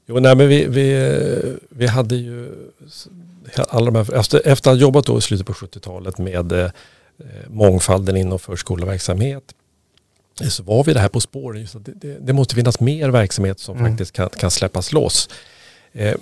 Jo, 0.08 0.20
nej, 0.20 0.36
men 0.36 0.48
vi, 0.48 0.66
vi, 0.68 1.58
vi 1.70 1.88
hade 1.88 2.16
ju 2.16 2.52
alla 3.70 3.86
de 3.92 3.96
här, 3.96 4.16
efter, 4.16 4.48
efter 4.48 4.72
att 4.72 4.78
ha 4.78 4.82
jobbat 4.82 5.06
då 5.06 5.18
i 5.18 5.22
slutet 5.22 5.48
på 5.48 5.54
70-talet 5.54 6.18
med 6.18 6.52
eh, 6.52 6.70
mångfalden 7.48 8.18
inom 8.18 8.40
förskoleverksamhet 8.40 9.44
så 10.44 10.64
var 10.64 10.84
vi 10.84 10.94
det 10.94 11.00
här 11.00 11.10
på 11.10 11.22
spåren. 11.22 11.68
Det, 11.74 11.92
det, 11.92 12.18
det, 12.20 12.34
måste 12.34 12.56
finnas 12.56 12.80
mer 12.80 13.10
verksamhet 13.10 13.60
som 13.60 13.78
mm. 13.78 13.92
faktiskt 13.92 14.12
kan, 14.12 14.30
kan 14.30 14.52
släppas 14.52 14.92
loss. 14.92 15.30
Eh, 15.94 16.16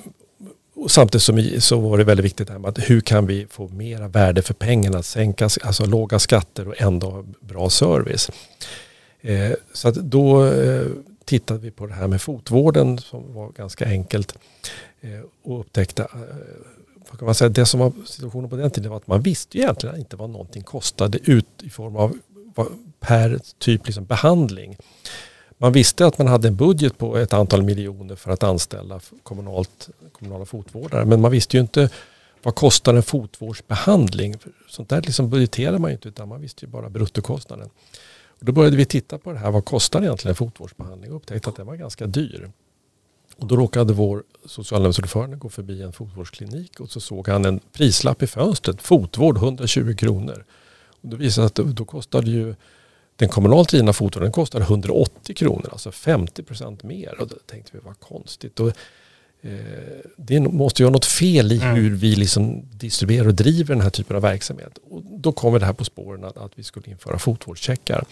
och 0.76 0.92
samtidigt 0.92 1.24
som, 1.24 1.62
så 1.62 1.80
var 1.80 1.98
det 1.98 2.04
väldigt 2.04 2.26
viktigt 2.26 2.50
med 2.50 2.66
att 2.66 2.90
hur 2.90 3.02
kan 3.02 3.26
vi 3.26 3.48
få 3.50 3.68
mera 3.68 4.08
värde 4.08 4.42
för 4.42 4.54
pengarna, 4.54 5.04
sänka 5.04 5.46
alltså 5.46 5.86
låga 5.86 6.20
skatter 6.20 6.68
och 6.68 6.82
ändå 6.82 7.10
ha 7.10 7.24
bra 7.40 7.70
service. 7.70 8.32
Eh, 9.22 9.52
så 9.74 9.88
att 9.88 9.96
då 9.96 10.46
eh, 10.46 10.86
tittade 11.26 11.60
vi 11.60 11.72
på 11.72 11.88
det 11.88 11.94
här 11.94 12.08
med 12.08 12.22
fotvården 12.22 12.98
som 12.98 13.34
var 13.34 13.50
ganska 13.50 13.86
enkelt 13.86 14.38
eh, 15.02 15.22
och 15.44 15.60
upptäckte 15.60 16.04
eh, 16.04 16.20
vad 17.10 17.20
kan 17.20 17.26
man 17.26 17.36
säga, 17.36 17.50
det 17.50 17.66
som 17.66 17.80
var 17.80 17.92
situationen 18.06 18.50
på 18.50 18.56
den 18.56 18.72
tiden 18.72 18.90
var 18.90 18.98
att 18.98 19.08
man 19.08 19.22
visste 19.22 19.58
ju 19.58 19.64
egentligen 19.64 19.98
inte 19.98 20.16
vad 20.16 20.30
någonting 20.30 20.64
kostade 20.64 21.20
ut 21.24 21.48
i 21.64 21.70
form 21.70 21.96
av 21.96 22.18
per 23.00 23.40
typ 23.58 23.86
liksom 23.86 24.06
behandling. 24.06 24.78
Man 25.64 25.72
visste 25.72 26.06
att 26.06 26.18
man 26.18 26.28
hade 26.28 26.48
en 26.48 26.56
budget 26.56 26.98
på 26.98 27.18
ett 27.18 27.34
antal 27.34 27.64
miljoner 27.64 28.16
för 28.16 28.32
att 28.32 28.44
anställa 28.44 29.00
kommunalt, 29.24 29.90
kommunala 30.12 30.46
fotvårdare 30.46 31.06
men 31.06 31.22
man 31.22 31.32
visste 31.32 31.58
ju 31.58 31.62
inte 31.62 31.90
vad 32.44 32.56
kostar 32.56 32.94
en 32.94 33.04
fotvårdsbehandling. 33.04 34.36
Sånt 34.70 34.90
där 34.90 35.02
liksom 35.02 35.30
budgeterade 35.30 35.80
man 35.80 35.92
ju 35.92 35.96
inte 35.96 36.08
utan 36.08 36.28
man 36.28 36.42
visste 36.42 36.66
ju 36.66 36.72
bara 36.72 36.90
bruttokostnaden. 36.90 37.70
Och 38.40 38.46
då 38.46 38.52
började 38.52 38.78
vi 38.78 38.86
titta 38.86 39.18
på 39.18 39.32
det 39.32 39.40
här, 39.40 39.52
vad 39.52 39.66
kostar 39.66 40.02
egentligen 40.02 40.30
en 40.30 40.36
fotvårdsbehandling 40.36 41.12
och 41.12 41.18
upptäckte 41.18 41.50
att 41.50 41.56
den 41.56 41.68
var 41.68 41.76
ganska 41.76 42.08
dyr. 42.08 42.52
Och 43.38 43.48
då 43.48 43.56
råkade 43.56 43.94
vår 43.94 44.24
socialnämndsordförande 44.46 45.38
gå 45.38 45.50
förbi 45.50 45.82
en 45.82 45.94
fotvårdsklinik 45.94 46.80
och 46.80 46.92
så 46.92 47.00
såg 47.00 47.28
han 47.28 47.46
en 47.46 47.60
prislapp 47.72 48.24
i 48.24 48.28
fönstret. 48.28 48.82
Fotvård 48.82 49.38
120 49.38 49.96
kronor. 49.96 50.46
Och 51.02 51.10
då 51.10 51.18
visade 51.18 51.50
det 51.56 51.62
att 51.62 51.76
då 51.76 51.86
kostade 51.86 52.32
ju 52.32 52.56
den 53.16 53.30
kommunalt 53.30 53.70
drivna 53.70 53.94
fotvården 53.94 54.32
kostade 54.32 54.64
180 54.64 55.36
kronor, 55.36 55.70
alltså 55.72 55.92
50 55.92 56.44
procent 56.44 56.84
mer. 56.84 57.22
Och 57.22 57.28
då 57.28 57.36
tänkte 57.46 57.72
vi, 57.74 57.80
vad 57.84 58.00
konstigt. 58.00 58.60
Och, 58.60 58.68
eh, 59.42 59.54
det 60.18 60.40
måste 60.40 60.82
ju 60.82 60.86
vara 60.86 60.94
något 60.94 61.06
fel 61.06 61.52
i 61.52 61.62
mm. 61.62 61.76
hur 61.76 61.96
vi 61.96 62.16
liksom 62.16 62.66
distribuerar 62.72 63.28
och 63.28 63.34
driver 63.34 63.76
den 63.76 63.84
här 63.84 63.90
typen 63.90 64.16
av 64.16 64.22
verksamhet. 64.22 64.78
Och 64.90 65.02
då 65.04 65.32
kommer 65.32 65.60
det 65.60 65.66
här 65.66 65.74
på 65.74 65.86
spåren 65.86 66.24
att, 66.24 66.38
att 66.38 66.52
vi 66.56 66.64
skulle 66.64 66.92
införa 66.92 67.20
fotvårdscheckar. 67.20 68.06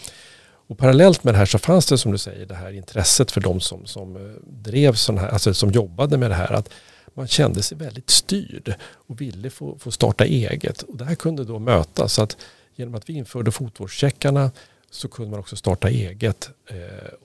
Och 0.66 0.78
parallellt 0.78 1.24
med 1.24 1.34
det 1.34 1.38
här 1.38 1.46
så 1.46 1.58
fanns 1.58 1.86
det 1.86 1.98
som 1.98 2.12
du 2.12 2.18
säger 2.18 2.46
det 2.46 2.54
här 2.54 2.72
intresset 2.72 3.30
för 3.30 3.40
de 3.40 3.60
som, 3.60 3.86
som 3.86 4.16
eh, 4.16 4.22
drev 4.44 4.94
sån 4.94 5.18
här, 5.18 5.28
alltså 5.28 5.54
som 5.54 5.70
jobbade 5.70 6.18
med 6.18 6.30
det 6.30 6.34
här. 6.34 6.52
Att 6.52 6.68
man 7.14 7.28
kände 7.28 7.62
sig 7.62 7.78
väldigt 7.78 8.10
styrd 8.10 8.74
och 8.82 9.20
ville 9.20 9.50
få, 9.50 9.78
få 9.78 9.90
starta 9.90 10.24
eget. 10.24 10.82
Och 10.82 10.96
det 10.96 11.04
här 11.04 11.14
kunde 11.14 11.44
då 11.44 11.58
mötas. 11.58 12.12
Så 12.12 12.22
att 12.22 12.36
genom 12.74 12.94
att 12.94 13.08
vi 13.08 13.12
införde 13.12 13.50
fotvårdscheckarna 13.52 14.50
så 14.94 15.08
kunde 15.08 15.30
man 15.30 15.40
också 15.40 15.56
starta 15.56 15.88
eget 15.88 16.50
eh, 16.66 16.76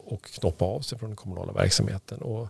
och 0.06 0.24
knoppa 0.26 0.66
av 0.66 0.82
sig 0.82 0.98
från 0.98 1.10
den 1.10 1.18
kommunala 1.18 1.52
verksamheten. 1.52 2.18
Och 2.18 2.48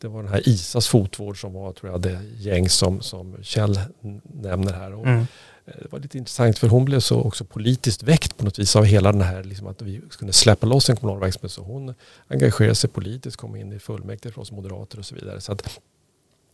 det 0.00 0.08
var 0.08 0.22
den 0.22 0.32
här 0.32 0.48
ISAs 0.48 0.88
fotvård 0.88 1.40
som 1.40 1.52
var 1.52 1.72
tror 1.72 1.92
jag, 1.92 2.00
det 2.00 2.20
gäng 2.38 2.68
som, 2.68 3.00
som 3.00 3.36
Kjell 3.42 3.80
nämner 4.22 4.72
här. 4.72 4.94
Och 4.94 5.06
mm. 5.06 5.26
Eh, 5.66 5.74
det 5.82 5.92
var 5.92 5.98
lite 5.98 6.18
intressant 6.18 6.58
för 6.58 6.68
hon 6.68 6.84
blev 6.84 7.00
så 7.00 7.20
också 7.20 7.44
politiskt 7.44 8.02
väckt 8.02 8.36
på 8.36 8.44
något 8.44 8.58
vis 8.58 8.76
av 8.76 8.84
hela 8.84 9.12
den 9.12 9.20
här, 9.20 9.44
liksom 9.44 9.66
att 9.66 9.82
vi 9.82 10.00
skulle 10.10 10.32
släppa 10.32 10.66
loss 10.66 10.90
en 10.90 10.96
kommunal 10.96 11.20
verksamhet. 11.20 11.52
Så 11.52 11.62
hon 11.62 11.94
engagerade 12.28 12.74
sig 12.74 12.90
politiskt, 12.90 13.36
kom 13.36 13.56
in 13.56 13.72
i 13.72 13.78
fullmäktige 13.78 14.32
för 14.32 14.40
oss 14.40 14.52
moderater 14.52 14.98
och 14.98 15.06
så 15.06 15.14
vidare. 15.14 15.40
Så 15.40 15.52
att, 15.52 15.80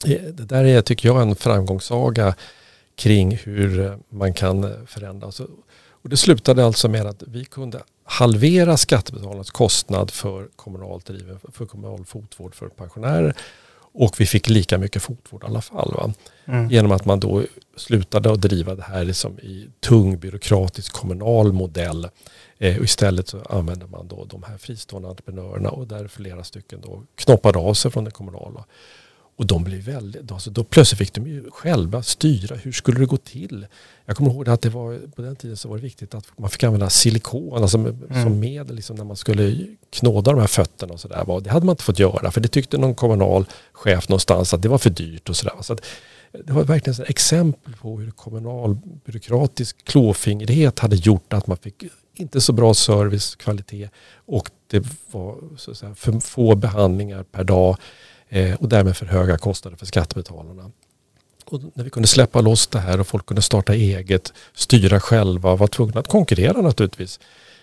eh, 0.06 0.22
det 0.22 0.44
där 0.44 0.64
är, 0.64 0.82
tycker 0.82 1.08
jag, 1.08 1.22
en 1.22 1.36
framgångssaga 1.36 2.34
kring 2.94 3.36
hur 3.36 3.98
man 4.08 4.34
kan 4.34 4.86
förändra. 4.86 5.32
Och 6.02 6.08
det 6.08 6.16
slutade 6.16 6.64
alltså 6.64 6.88
med 6.88 7.06
att 7.06 7.22
vi 7.26 7.44
kunde 7.44 7.82
halvera 8.10 8.76
skattebetalarnas 8.76 9.50
kostnad 9.50 10.10
för 10.10 10.48
kommunalt 10.56 11.06
driven, 11.06 11.38
för 11.52 11.66
kommunal 11.66 12.04
fotvård 12.04 12.54
för 12.54 12.68
pensionärer 12.68 13.34
och 13.92 14.20
vi 14.20 14.26
fick 14.26 14.48
lika 14.48 14.78
mycket 14.78 15.02
fotvård 15.02 15.42
i 15.42 15.46
alla 15.46 15.60
fall. 15.60 16.12
Mm. 16.44 16.70
Genom 16.70 16.92
att 16.92 17.04
man 17.04 17.20
då 17.20 17.42
slutade 17.76 18.32
att 18.32 18.40
driva 18.40 18.74
det 18.74 18.82
här 18.82 19.04
liksom 19.04 19.38
i 19.38 19.68
tung 19.80 20.18
byråkratisk 20.18 20.92
kommunal 20.92 21.52
modell. 21.52 22.08
Eh, 22.58 22.78
och 22.78 22.84
istället 22.84 23.28
så 23.28 23.42
använder 23.42 23.86
man 23.86 24.08
då 24.08 24.24
de 24.24 24.42
här 24.42 24.58
fristående 24.58 25.08
entreprenörerna 25.08 25.70
och 25.70 25.86
där 25.86 26.08
flera 26.08 26.44
stycken 26.44 26.80
då 26.80 27.02
knoppade 27.14 27.58
av 27.58 27.74
sig 27.74 27.90
från 27.90 28.04
det 28.04 28.10
kommunala. 28.10 28.64
Och 29.40 29.46
de 29.46 29.64
blev 29.64 29.80
väldigt, 29.80 30.32
alltså 30.32 30.50
då 30.50 30.64
plötsligt 30.64 30.98
fick 30.98 31.14
de 31.14 31.26
ju 31.26 31.50
själva 31.50 32.02
styra 32.02 32.56
hur 32.56 32.72
skulle 32.72 33.00
det 33.00 33.06
gå 33.06 33.16
till. 33.16 33.66
Jag 34.04 34.16
kommer 34.16 34.30
ihåg 34.30 34.48
att 34.48 34.62
det 34.62 34.68
var, 34.68 34.98
på 35.16 35.22
den 35.22 35.36
tiden 35.36 35.56
så 35.56 35.68
var 35.68 35.76
det 35.76 35.82
viktigt 35.82 36.14
att 36.14 36.26
man 36.36 36.50
fick 36.50 36.64
använda 36.64 36.90
silikon 36.90 37.62
alltså 37.62 37.78
mm. 37.78 38.22
som 38.22 38.40
medel 38.40 38.76
liksom 38.76 38.96
när 38.96 39.04
man 39.04 39.16
skulle 39.16 39.66
knåda 39.90 40.30
de 40.32 40.40
här 40.40 40.46
fötterna 40.46 40.92
och 40.92 41.00
sådär. 41.00 41.40
Det 41.40 41.50
hade 41.50 41.66
man 41.66 41.72
inte 41.72 41.84
fått 41.84 41.98
göra 41.98 42.30
för 42.30 42.40
det 42.40 42.48
tyckte 42.48 42.78
någon 42.78 42.94
kommunal 42.94 43.46
chef 43.72 44.08
någonstans 44.08 44.54
att 44.54 44.62
det 44.62 44.68
var 44.68 44.78
för 44.78 44.90
dyrt 44.90 45.28
och 45.28 45.36
sådär. 45.36 45.54
Så 45.60 45.76
det 46.44 46.52
var 46.52 46.64
verkligen 46.64 47.02
ett 47.02 47.10
exempel 47.10 47.74
på 47.74 48.00
hur 48.00 48.10
kommunal 48.10 48.76
byråkratisk 49.04 49.84
klåfingrighet 49.84 50.78
hade 50.78 50.96
gjort 50.96 51.32
att 51.32 51.46
man 51.46 51.56
fick 51.56 51.84
inte 52.14 52.40
så 52.40 52.52
bra 52.52 52.74
service, 52.74 53.34
kvalitet 53.34 53.88
och 54.26 54.50
det 54.66 54.84
var 55.10 55.38
så 55.56 55.70
att 55.70 55.76
säga, 55.76 55.94
för 55.94 56.20
få 56.20 56.54
behandlingar 56.54 57.22
per 57.22 57.44
dag 57.44 57.76
och 58.58 58.68
därmed 58.68 58.96
för 58.96 59.06
höga 59.06 59.38
kostnader 59.38 59.76
för 59.76 59.86
skattebetalarna. 59.86 60.70
Och 61.44 61.60
när 61.74 61.84
vi 61.84 61.90
kunde 61.90 62.08
släppa 62.08 62.40
loss 62.40 62.66
det 62.66 62.78
här 62.78 63.00
och 63.00 63.06
folk 63.06 63.26
kunde 63.26 63.42
starta 63.42 63.74
eget, 63.74 64.32
styra 64.54 65.00
själva, 65.00 65.56
var 65.56 65.66
tvungna 65.66 66.00
att 66.00 66.08
konkurrera 66.08 66.60
naturligtvis, 66.60 67.20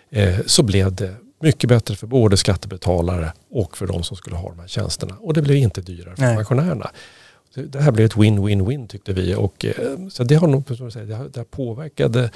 eh, 0.09 0.39
så 0.45 0.63
blev 0.63 0.95
det 0.95 1.15
mycket 1.39 1.69
bättre 1.69 1.95
för 1.95 2.07
både 2.07 2.37
skattebetalare 2.37 3.33
och 3.49 3.77
för 3.77 3.87
de 3.87 4.03
som 4.03 4.17
skulle 4.17 4.35
ha 4.35 4.49
de 4.49 4.59
här 4.59 4.67
tjänsterna. 4.67 5.15
Och 5.19 5.33
det 5.33 5.41
blev 5.41 5.57
inte 5.57 5.81
dyrare 5.81 6.15
för 6.15 6.23
Nej. 6.23 6.35
pensionärerna. 6.35 6.91
Det 7.53 7.79
här 7.79 7.91
blev 7.91 8.05
ett 8.05 8.15
win-win-win 8.15 8.87
tyckte 8.87 9.13
vi. 9.13 9.35
Och, 9.35 9.65
eh, 9.65 10.07
så 10.09 10.23
det 10.23 10.35
har 10.35 10.47
nog 10.47 10.63
det 11.33 11.51
påverkade 11.51 12.31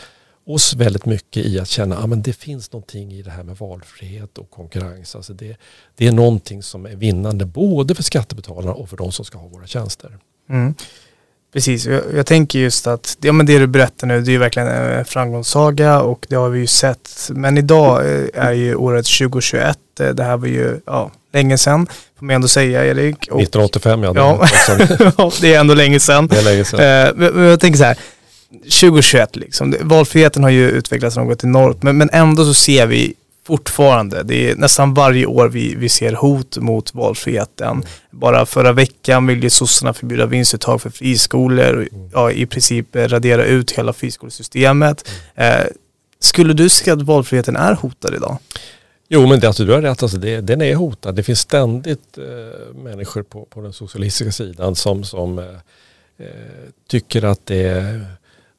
oss 0.54 0.74
väldigt 0.74 1.06
mycket 1.06 1.46
i 1.46 1.60
att 1.60 1.68
känna 1.68 1.98
att 1.98 2.12
ah, 2.12 2.16
det 2.16 2.34
finns 2.34 2.72
någonting 2.72 3.14
i 3.14 3.22
det 3.22 3.32
här 3.32 3.44
med 3.44 3.58
valfrihet 3.58 4.38
och 4.38 4.50
konkurrens. 4.50 5.16
Alltså 5.16 5.34
det, 5.34 5.58
det 5.96 6.08
är 6.08 6.12
någonting 6.12 6.64
som 6.64 6.86
är 6.86 6.96
vinnande 6.96 7.46
både 7.46 7.96
för 7.96 8.04
skattebetalarna 8.04 8.74
och 8.74 8.90
för 8.90 8.98
de 8.98 9.12
som 9.12 9.26
ska 9.26 9.38
ha 9.38 9.48
våra 9.48 9.68
tjänster. 9.68 10.18
Mm. 10.50 10.76
Precis, 11.54 11.86
jag, 11.86 12.02
jag, 12.16 12.26
tänker 12.26 12.60
just 12.60 12.88
att 12.88 13.18
ja, 13.22 13.32
men 13.32 13.46
det 13.46 13.60
du 13.60 13.68
berättar 13.68 14.08
nu 14.08 14.22
det 14.22 14.30
är 14.30 14.34
ju 14.34 14.38
verkligen 14.38 14.68
en 14.68 15.06
framgångssaga 15.06 16.02
och 16.02 16.26
det 16.30 16.36
har 16.36 16.50
vi 16.50 16.60
ju 16.60 16.68
sett. 16.68 17.30
Men 17.30 17.58
idag 17.58 18.00
eh, 18.00 18.28
är 18.34 18.52
ju 18.52 18.76
året 18.76 19.06
2021. 19.06 19.78
Eh, 20.00 20.10
det 20.10 20.24
här 20.24 20.38
var 20.38 20.48
ju 20.48 20.80
ja, 20.86 21.12
länge 21.34 21.58
sedan, 21.58 21.88
får 22.20 22.26
man 22.26 22.36
ändå 22.36 22.48
säga 22.48 22.86
Erik. 22.86 23.18
Och, 23.18 23.42
1985 23.42 24.04
ja. 24.04 24.12
ja, 25.18 25.32
det 25.42 25.54
är 25.54 25.60
ändå 25.60 25.74
länge 25.74 26.00
sedan. 26.00 26.28
Det 26.28 26.38
är 26.38 26.44
länge 26.44 26.66
sedan. 26.66 26.80
Eh, 26.80 27.32
men 27.34 27.44
jag 27.44 27.60
tänker 27.60 27.78
så 27.78 27.84
här, 27.84 27.98
2021 28.52 29.36
liksom, 29.36 29.76
valfriheten 29.82 30.44
har 30.44 30.50
ju 30.50 30.70
utvecklats 30.70 31.18
något 31.18 31.44
enormt 31.44 31.84
men, 31.84 31.98
men 31.98 32.10
ändå 32.14 32.46
så 32.46 32.54
ser 32.54 32.88
vi 32.88 33.14
fortfarande. 33.44 34.24
Det 34.24 34.50
är 34.50 34.56
nästan 34.56 34.94
varje 34.94 35.26
år 35.26 35.50
vi, 35.50 35.76
vi 35.76 35.90
ser 35.90 36.14
hot 36.14 36.58
mot 36.58 36.94
valfriheten. 36.94 37.84
Bara 38.12 38.46
förra 38.46 38.72
veckan 38.72 39.28
ville 39.28 39.50
sossarna 39.50 39.94
förbjuda 39.94 40.26
vinstuttag 40.26 40.82
för 40.82 40.90
friskolor 40.90 41.88
ja, 42.14 42.32
i 42.32 42.46
princip 42.46 42.96
radera 42.96 43.46
ut 43.46 43.72
hela 43.72 43.94
friskolesystemet. 43.94 45.10
Eh, 45.36 45.66
skulle 46.20 46.54
du 46.54 46.70
se 46.70 46.92
att 46.92 47.02
valfriheten 47.02 47.56
är 47.56 47.74
hotad 47.74 48.16
idag? 48.16 48.38
Jo 49.10 49.28
men 49.28 49.40
det, 49.40 49.48
alltså, 49.48 49.66
du 49.66 49.72
har 49.72 49.82
rätt, 49.82 50.04
alltså, 50.04 50.18
det, 50.18 50.42
den 50.42 50.62
är 50.62 50.76
hotad. 50.76 51.16
Det 51.16 51.24
finns 51.24 51.40
ständigt 51.40 52.18
eh, 52.18 52.76
människor 52.76 53.24
på, 53.24 53.46
på 53.46 53.62
den 53.62 53.74
socialistiska 53.74 54.32
sidan 54.32 54.76
som, 54.76 55.04
som 55.04 55.40
eh, 55.40 55.46
eh 56.18 56.28
tycker 56.88 57.26
att 57.26 57.46
det 57.46 57.64
är 57.64 58.06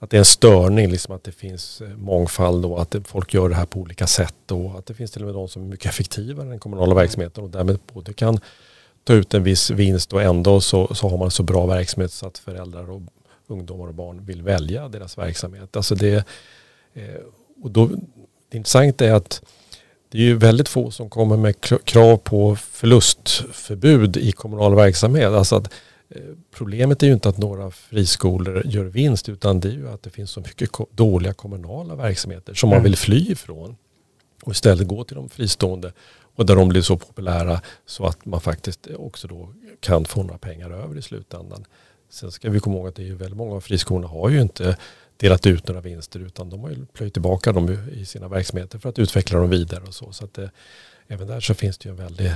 att 0.03 0.11
det 0.11 0.17
är 0.17 0.19
en 0.19 0.25
störning, 0.25 0.91
liksom 0.91 1.15
att 1.15 1.25
det 1.25 1.33
finns 1.33 1.81
eh, 1.81 1.89
mångfald 1.89 2.65
och 2.65 2.83
att 2.83 2.97
folk 3.05 3.35
gör 3.35 3.49
det 3.49 3.55
här 3.55 3.67
på 3.67 3.81
olika 3.81 4.07
sätt 4.07 4.51
och 4.51 4.79
att 4.79 4.87
det 4.87 4.95
finns 4.95 5.11
till 5.11 5.23
och 5.23 5.27
med 5.27 5.35
de 5.35 5.49
som 5.49 5.63
är 5.63 5.67
mycket 5.67 5.87
effektivare 5.87 6.45
än 6.45 6.51
den 6.51 6.59
kommunala 6.59 6.95
verksamheten 6.95 7.45
och 7.45 7.51
därmed 7.51 7.79
både 7.93 8.13
kan 8.13 8.39
ta 9.05 9.15
ut 9.15 9.35
en 9.35 9.43
viss 9.43 9.71
vinst 9.71 10.13
och 10.13 10.23
ändå 10.23 10.61
så, 10.61 10.95
så 10.95 11.09
har 11.09 11.19
man 11.19 11.31
så 11.31 11.43
bra 11.43 11.67
verksamhet 11.67 12.13
så 12.13 12.27
att 12.27 12.39
föräldrar 12.39 12.91
och 12.91 13.03
ungdomar 13.47 13.87
och 13.87 13.95
barn 13.95 14.25
vill 14.25 14.43
välja 14.43 14.89
deras 14.89 15.19
verksamhet. 15.19 15.77
Alltså 15.77 15.95
det, 15.95 16.27
eh, 16.95 17.05
och 17.63 17.71
då, 17.71 17.87
det 18.49 18.57
intressanta 18.57 19.07
är 19.07 19.13
att 19.13 19.43
det 20.09 20.19
är 20.19 20.23
ju 20.23 20.37
väldigt 20.37 20.69
få 20.69 20.91
som 20.91 21.11
kommer 21.11 21.37
med 21.37 21.61
krav 21.85 22.17
på 22.17 22.57
förlustförbud 22.57 24.17
i 24.17 24.33
kommunal 24.33 24.75
verksamhet. 24.75 25.33
Alltså 25.33 25.57
att 25.57 25.73
Problemet 26.51 27.03
är 27.03 27.07
ju 27.07 27.13
inte 27.13 27.29
att 27.29 27.39
några 27.39 27.71
friskolor 27.71 28.63
gör 28.65 28.85
vinst 28.85 29.29
utan 29.29 29.61
det 29.61 29.69
är 29.69 29.73
ju 29.73 29.89
att 29.89 30.03
det 30.03 30.11
finns 30.11 30.31
så 30.31 30.41
mycket 30.41 30.71
dåliga 30.91 31.33
kommunala 31.33 31.95
verksamheter 31.95 32.55
som 32.55 32.69
man 32.69 32.79
mm. 32.79 32.85
vill 32.85 32.97
fly 32.97 33.33
ifrån 33.33 33.77
och 34.45 34.53
istället 34.53 34.89
gå 34.89 35.05
till 35.05 35.17
de 35.17 35.29
fristående 35.29 35.93
och 36.35 36.47
där 36.47 36.57
de 36.57 36.69
blir 36.69 36.83
så 36.83 36.99
populära 36.99 37.61
så 37.87 38.07
att 38.07 38.25
man 38.25 38.41
faktiskt 38.41 38.89
också 38.97 39.29
då 39.29 39.55
kan 39.81 40.05
få 40.05 40.23
några 40.23 40.39
pengar 40.39 40.71
över 40.71 40.99
i 40.99 41.03
slutändan. 41.03 41.65
Sen 42.11 42.33
ska 42.33 42.51
vi 42.51 42.61
komma 42.61 42.77
ihåg 42.77 42.89
att 42.89 42.95
det 42.95 43.09
är 43.09 43.15
väldigt 43.15 43.37
många 43.37 43.55
av 43.55 43.61
friskolorna 43.61 44.09
har 44.09 44.29
ju 44.29 44.41
inte 44.43 44.77
delat 45.17 45.47
ut 45.47 45.69
några 45.69 45.81
vinster 45.81 46.21
utan 46.21 46.51
de 46.51 46.61
har 46.61 46.71
ju 46.71 46.87
plöjt 46.87 47.13
tillbaka 47.13 47.53
dem 47.53 47.79
i 47.93 48.07
sina 48.07 48.29
verksamheter 48.29 48.79
för 48.79 48.89
att 48.89 48.99
utveckla 48.99 49.39
dem 49.39 49.51
vidare 49.51 49.83
och 49.83 49.95
så. 49.95 50.13
Så 50.13 50.25
att 50.25 50.35
det, 50.35 50.51
även 51.09 51.27
där 51.27 51.41
så 51.41 51.55
finns 51.55 51.79
det 51.79 51.89
ju 51.89 51.91
en 51.91 51.97
väldig 51.97 52.33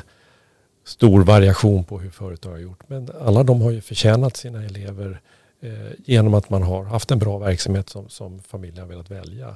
stor 0.86 1.24
variation 1.24 1.84
på 1.84 1.98
hur 1.98 2.10
företag 2.10 2.50
har 2.50 2.58
gjort. 2.58 2.88
Men 2.88 3.10
alla 3.20 3.42
de 3.42 3.60
har 3.60 3.70
ju 3.70 3.80
förtjänat 3.80 4.36
sina 4.36 4.64
elever 4.64 5.20
eh, 5.60 5.70
genom 6.04 6.34
att 6.34 6.50
man 6.50 6.62
har 6.62 6.84
haft 6.84 7.10
en 7.10 7.18
bra 7.18 7.38
verksamhet 7.38 7.88
som, 7.88 8.08
som 8.08 8.40
familjen 8.40 8.78
har 8.78 8.88
velat 8.88 9.10
välja. 9.10 9.48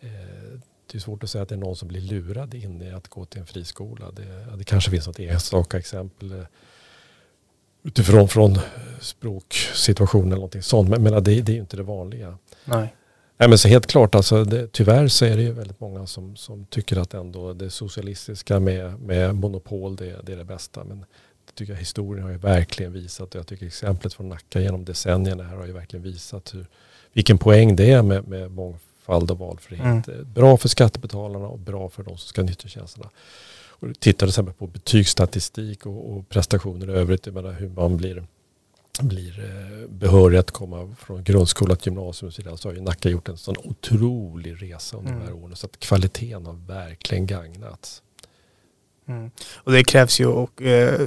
Eh, 0.00 0.10
det 0.92 0.98
är 0.98 1.00
svårt 1.00 1.24
att 1.24 1.30
säga 1.30 1.42
att 1.42 1.48
det 1.48 1.54
är 1.54 1.58
någon 1.58 1.76
som 1.76 1.88
blir 1.88 2.00
lurad 2.00 2.54
in 2.54 2.82
i 2.82 2.90
att 2.90 3.08
gå 3.08 3.24
till 3.24 3.40
en 3.40 3.46
friskola. 3.46 4.10
Det, 4.10 4.56
det 4.56 4.64
kanske 4.64 4.90
finns 4.90 5.06
något 5.06 5.18
enstaka 5.20 5.78
exempel 5.78 6.32
eh, 6.32 6.46
utifrån 7.82 8.28
från 8.28 8.58
språksituationen 9.00 10.26
eller 10.26 10.36
någonting 10.36 10.62
sånt. 10.62 10.88
Men, 10.88 11.02
men 11.02 11.12
det, 11.12 11.20
det 11.20 11.52
är 11.52 11.54
ju 11.54 11.60
inte 11.60 11.76
det 11.76 11.82
vanliga. 11.82 12.38
Nej. 12.64 12.94
Nej, 13.36 13.48
men 13.48 13.58
så 13.58 13.68
helt 13.68 13.86
klart, 13.86 14.14
alltså, 14.14 14.44
det, 14.44 14.72
tyvärr 14.72 15.08
så 15.08 15.24
är 15.24 15.36
det 15.36 15.42
ju 15.42 15.52
väldigt 15.52 15.80
många 15.80 16.06
som, 16.06 16.36
som 16.36 16.66
tycker 16.66 16.96
att 16.96 17.14
ändå 17.14 17.52
det 17.52 17.70
socialistiska 17.70 18.60
med, 18.60 19.00
med 19.00 19.34
monopol 19.34 19.96
det, 19.96 20.20
det 20.26 20.32
är 20.32 20.36
det 20.36 20.44
bästa. 20.44 20.84
Men 20.84 20.98
det 20.98 21.52
tycker 21.54 21.72
jag 21.72 21.80
historien 21.80 22.24
har 22.24 22.30
ju 22.30 22.38
verkligen 22.38 22.92
visat 22.92 23.34
och 23.34 23.38
jag 23.38 23.46
tycker 23.46 23.66
exemplet 23.66 24.14
från 24.14 24.28
Nacka 24.28 24.60
genom 24.60 24.84
decennierna 24.84 25.44
här 25.44 25.56
har 25.56 25.66
ju 25.66 25.72
verkligen 25.72 26.02
visat 26.02 26.54
hur, 26.54 26.66
vilken 27.12 27.38
poäng 27.38 27.76
det 27.76 27.90
är 27.90 28.02
med, 28.02 28.28
med 28.28 28.50
mångfald 28.50 29.30
och 29.30 29.38
valfrihet. 29.38 30.08
Mm. 30.08 30.32
Bra 30.34 30.56
för 30.56 30.68
skattebetalarna 30.68 31.46
och 31.46 31.58
bra 31.58 31.88
för 31.88 32.02
de 32.02 32.18
som 32.18 32.28
ska 32.28 32.42
nyttja 32.42 32.68
tjänsterna. 32.68 33.10
Och 33.84 33.88
tittade 34.00 34.18
till 34.18 34.28
exempel 34.28 34.54
på 34.54 34.66
betygsstatistik 34.66 35.86
och, 35.86 36.12
och 36.12 36.28
prestationer 36.28 36.90
i 36.90 36.92
övrigt, 36.92 37.26
menar, 37.26 37.52
hur 37.52 37.68
man 37.68 37.96
blir 37.96 38.26
blir 39.00 39.40
eh, 39.40 39.88
behörig 39.88 40.38
att 40.38 40.50
komma 40.50 40.94
från 40.98 41.24
grundskola 41.24 41.76
till 41.76 41.92
gymnasium 41.92 42.28
och 42.28 42.34
så 42.34 42.42
vidare 42.42 42.56
så 42.56 42.68
har 42.68 42.74
ju 42.74 42.80
Nacka 42.80 43.08
gjort 43.08 43.28
en 43.28 43.36
sån 43.36 43.56
otrolig 43.64 44.62
resa 44.62 44.96
under 44.96 45.10
mm. 45.10 45.20
de 45.20 45.26
här 45.26 45.32
mm. 45.32 45.44
åren 45.44 45.56
så 45.56 45.66
att 45.66 45.80
kvaliteten 45.80 46.46
har 46.46 46.66
verkligen 46.66 47.26
gagnats. 47.26 48.02
Mm. 49.08 49.30
Och 49.54 49.72
det 49.72 49.84
krävs 49.84 50.20
ju 50.20 50.26
att 50.26 50.60
eh, 50.60 51.06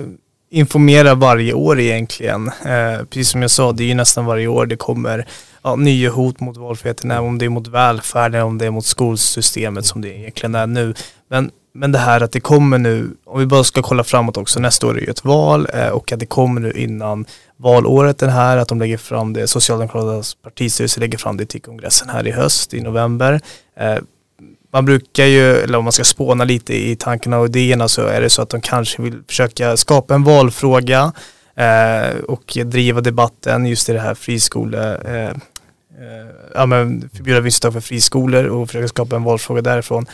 informera 0.50 1.16
varje 1.16 1.54
år 1.54 1.80
egentligen. 1.80 2.48
Eh, 2.48 3.04
precis 3.04 3.30
som 3.30 3.42
jag 3.42 3.52
sa, 3.52 3.72
det 3.72 3.84
är 3.84 3.88
ju 3.88 3.94
nästan 3.94 4.26
varje 4.26 4.48
år 4.48 4.66
det 4.66 4.76
kommer 4.76 5.28
ja, 5.64 5.76
nya 5.76 6.10
hot 6.10 6.40
mot 6.40 6.58
valfriheten, 6.58 7.12
även 7.12 7.26
om 7.26 7.38
det 7.38 7.46
är 7.46 7.50
mot 7.50 7.68
välfärden, 7.68 8.44
om 8.44 8.58
det 8.58 8.66
är 8.66 8.72
mot 8.72 8.86
skolsystemet 8.86 9.86
som 9.86 10.02
det 10.02 10.10
egentligen 10.10 10.56
är 10.56 10.68
nu. 10.68 10.94
Men 11.28 11.52
men 11.78 11.92
det 11.92 11.98
här 11.98 12.22
att 12.22 12.32
det 12.32 12.40
kommer 12.40 12.78
nu, 12.78 13.10
om 13.26 13.40
vi 13.40 13.46
bara 13.46 13.64
ska 13.64 13.82
kolla 13.82 14.04
framåt 14.04 14.38
också, 14.38 14.60
nästa 14.60 14.88
år 14.88 14.98
är 14.98 15.02
ju 15.02 15.08
ett 15.08 15.26
val 15.26 15.68
eh, 15.74 15.90
och 15.90 16.12
att 16.12 16.20
det 16.20 16.26
kommer 16.26 16.62
nu 16.62 16.72
innan 16.72 17.26
valåret 17.58 18.18
den 18.18 18.30
här, 18.30 18.58
att 18.58 18.68
de 18.68 18.80
lägger 18.80 18.98
fram 18.98 19.34
det, 19.34 19.48
Socialdemokraternas 19.48 20.36
partistyrelse 20.36 21.00
lägger 21.00 21.18
fram 21.18 21.38
det 21.38 21.46
till 21.46 21.62
kongressen 21.62 22.10
här 22.10 22.28
i 22.28 22.32
höst, 22.32 22.74
i 22.74 22.82
november. 22.82 23.42
Eh, 23.80 23.98
man 24.74 24.86
brukar 24.86 25.26
ju, 25.26 25.56
eller 25.56 25.78
om 25.78 25.84
man 25.84 25.94
ska 25.94 26.04
spåna 26.04 26.44
lite 26.44 26.74
i 26.74 26.96
tankarna 26.96 27.40
och 27.40 27.46
idéerna 27.46 27.88
så 27.88 28.02
är 28.02 28.22
det 28.22 28.30
så 28.30 28.42
att 28.42 28.50
de 28.50 28.62
kanske 28.62 29.02
vill 29.02 29.24
försöka 29.28 29.78
skapa 29.78 30.16
en 30.16 30.24
valfråga 30.24 31.12
eh, 31.56 32.18
och 32.28 32.58
driva 32.66 33.02
debatten 33.02 33.66
just 33.66 33.90
i 33.90 33.94
det 33.94 34.00
här 34.00 34.16
friskole, 34.16 34.98
eh, 35.06 35.30
eh, 35.30 36.28
ja 36.56 36.66
men 36.66 37.10
förbjuda 37.14 37.40
vinstuttag 37.40 37.74
för 37.74 37.80
friskolor 37.80 38.46
och 38.46 38.68
försöka 38.68 38.88
skapa 38.88 39.16
en 39.16 39.24
valfråga 39.24 39.62
därifrån. 39.62 40.06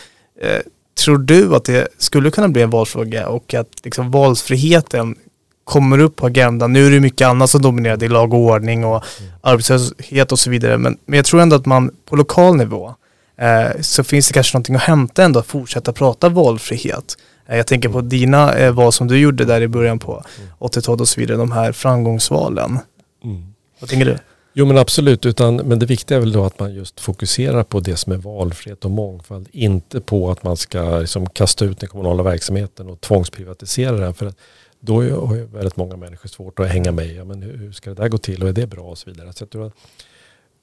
Eh, 0.42 0.62
Tror 0.94 1.18
du 1.18 1.56
att 1.56 1.66
det 1.66 1.88
skulle 1.98 2.32
kunna 2.32 2.48
bli 2.48 2.62
en 2.62 2.70
valfråga 2.70 3.28
och 3.30 3.54
att 3.54 3.68
liksom 3.84 4.12
valfriheten 4.12 5.16
kommer 5.64 6.00
upp 6.00 6.16
på 6.16 6.26
agendan. 6.26 6.74
Nu 6.74 6.88
är 6.88 6.92
det 6.92 7.00
mycket 7.00 7.28
annat 7.28 7.50
som 7.50 7.62
dominerar, 7.62 7.98
det 7.98 8.06
är 8.06 8.10
lag 8.10 8.34
och 8.34 8.40
ordning 8.40 8.86
och 8.86 9.04
mm. 9.20 9.32
arbetslöshet 9.42 10.32
och 10.32 10.40
så 10.40 10.50
vidare. 10.50 10.78
Men, 10.78 10.98
men 11.06 11.18
jag 11.18 11.26
tror 11.26 11.42
ändå 11.42 11.56
att 11.56 11.66
man 11.66 11.92
på 12.06 12.16
lokal 12.16 12.56
nivå 12.56 12.96
eh, 13.38 13.82
så 13.82 14.04
finns 14.04 14.28
det 14.28 14.34
kanske 14.34 14.56
någonting 14.56 14.76
att 14.76 14.82
hämta 14.82 15.24
ändå 15.24 15.40
att 15.40 15.48
fortsätta 15.48 15.94
prata 15.94 16.30
valfrihet. 16.30 17.18
Eh, 17.48 17.58
jag 17.58 17.68
tänker 17.68 17.90
på 17.90 18.02
dina 18.02 18.54
eh, 18.54 18.72
val 18.72 18.92
som 18.94 19.08
du 19.08 19.18
gjorde 19.18 19.46
där 19.46 19.62
i 19.62 19.68
början 19.68 20.00
på 20.00 20.24
80-talet 20.60 20.88
mm. 20.88 21.00
och 21.02 21.08
så 21.08 21.20
vidare, 21.20 21.38
de 21.38 21.52
här 21.52 21.72
framgångsvalen. 21.72 22.80
Mm. 23.24 23.44
Vad 23.80 23.90
tänker 23.90 24.06
du? 24.06 24.18
Jo 24.56 24.66
men 24.66 24.78
absolut, 24.78 25.26
utan, 25.26 25.56
men 25.56 25.80
det 25.80 25.86
viktiga 25.86 26.18
är 26.18 26.20
väl 26.22 26.32
då 26.32 26.46
att 26.46 26.60
man 26.60 26.74
just 26.74 27.00
fokuserar 27.00 27.64
på 27.64 27.80
det 27.80 27.98
som 27.98 28.14
är 28.14 28.18
valfrihet 28.18 28.86
och 28.86 28.92
mångfald. 28.92 29.50
Inte 29.52 30.02
på 30.02 30.32
att 30.32 30.44
man 30.44 30.58
ska 30.58 31.00
liksom 31.00 31.30
kasta 31.30 31.66
ut 31.66 31.80
den 31.80 31.90
kommunala 31.90 32.24
verksamheten 32.24 32.90
och 32.90 33.02
tvångsprivatisera 33.02 33.98
den. 33.98 34.14
För 34.14 34.34
då 34.80 35.02
har 35.02 35.36
ju 35.36 35.46
väldigt 35.46 35.78
många 35.78 35.98
människor 35.98 36.30
svårt 36.30 36.60
att 36.60 36.68
hänga 36.68 36.92
med. 36.92 37.16
Ja, 37.16 37.24
men 37.24 37.42
hur 37.42 37.72
ska 37.72 37.90
det 37.90 38.02
där 38.02 38.10
gå 38.10 38.18
till 38.18 38.44
och 38.44 38.50
är 38.50 38.54
det 38.54 38.68
bra 38.68 38.84
och 38.84 38.98
så 38.98 39.10
vidare. 39.10 39.34
Så 39.34 39.42
jag 39.44 39.50
tror 39.50 39.68
att, 39.68 39.74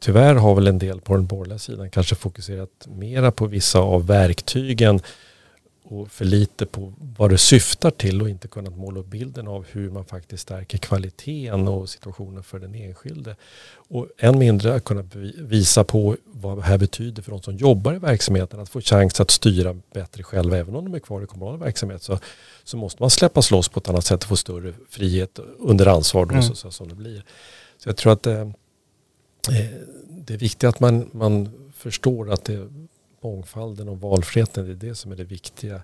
tyvärr 0.01 0.35
har 0.35 0.55
väl 0.55 0.67
en 0.67 0.79
del 0.79 1.01
på 1.01 1.15
den 1.15 1.27
borgerliga 1.27 1.59
sidan 1.59 1.91
kanske 1.91 2.15
fokuserat 2.15 2.89
mera 2.89 3.33
på 3.33 3.47
vissa 3.47 3.79
av 3.79 4.07
verktygen 4.07 5.01
och 5.93 6.11
för 6.11 6.25
lite 6.25 6.67
på 6.67 6.93
vad 7.17 7.31
det 7.31 7.39
syftar 7.39 7.91
till 7.91 8.23
och 8.23 8.29
inte 8.29 8.49
kunnat 8.49 8.77
måla 8.77 9.01
upp 9.01 9.07
bilden 9.07 9.49
av 9.49 9.67
hur 9.71 9.91
man 9.91 10.05
faktiskt 10.05 10.43
stärker 10.43 10.79
kvaliteten 10.79 11.69
och 11.69 11.89
situationen 11.89 12.43
för 12.43 12.59
den 12.59 12.75
enskilde. 12.75 13.37
Och 13.75 14.09
än 14.19 14.39
mindre 14.39 14.75
att 14.75 14.85
kunna 14.85 15.03
visa 15.37 15.85
på 15.85 16.17
vad 16.25 16.59
det 16.59 16.63
här 16.63 16.79
betyder 16.79 17.23
för 17.23 17.31
de 17.31 17.43
som 17.43 17.57
jobbar 17.57 17.95
i 17.95 17.99
verksamheten 17.99 18.61
att 18.61 18.69
få 18.69 18.81
chans 18.81 19.21
att 19.21 19.31
styra 19.31 19.77
bättre 19.93 20.23
själva 20.23 20.57
även 20.57 20.77
om 20.77 20.85
de 20.85 20.95
är 20.95 20.99
kvar 20.99 21.23
i 21.23 21.27
kommunal 21.27 21.59
verksamhet 21.59 22.03
så, 22.03 22.19
så 22.65 22.77
måste 22.77 23.03
man 23.03 23.11
släppas 23.11 23.51
loss 23.51 23.69
på 23.69 23.81
ett 23.81 23.89
annat 23.89 24.05
sätt 24.05 24.23
och 24.23 24.29
få 24.29 24.37
större 24.37 24.75
frihet 24.89 25.39
under 25.59 25.87
ansvar 25.87 26.27
då, 26.27 26.33
mm. 26.33 26.43
så, 26.43 26.55
så, 26.55 26.71
som 26.71 26.89
det 26.89 26.95
blir. 26.95 27.25
Så 27.79 27.89
jag 27.89 27.97
tror 27.97 28.13
att 28.13 28.27
eh, 28.27 28.41
eh 28.41 28.47
det 30.09 30.35
är 30.35 30.39
viktigt 30.39 30.69
att 30.69 30.81
man, 30.81 31.11
man 31.13 31.49
förstår 31.75 32.33
att 32.33 32.45
det 32.45 32.69
mångfalden 33.21 33.89
och 33.89 34.01
valfriheten, 34.01 34.65
det 34.65 34.71
är 34.73 34.89
det 34.89 34.95
som 34.95 35.13
är 35.13 35.17
det 35.17 35.25
viktiga. 35.25 35.83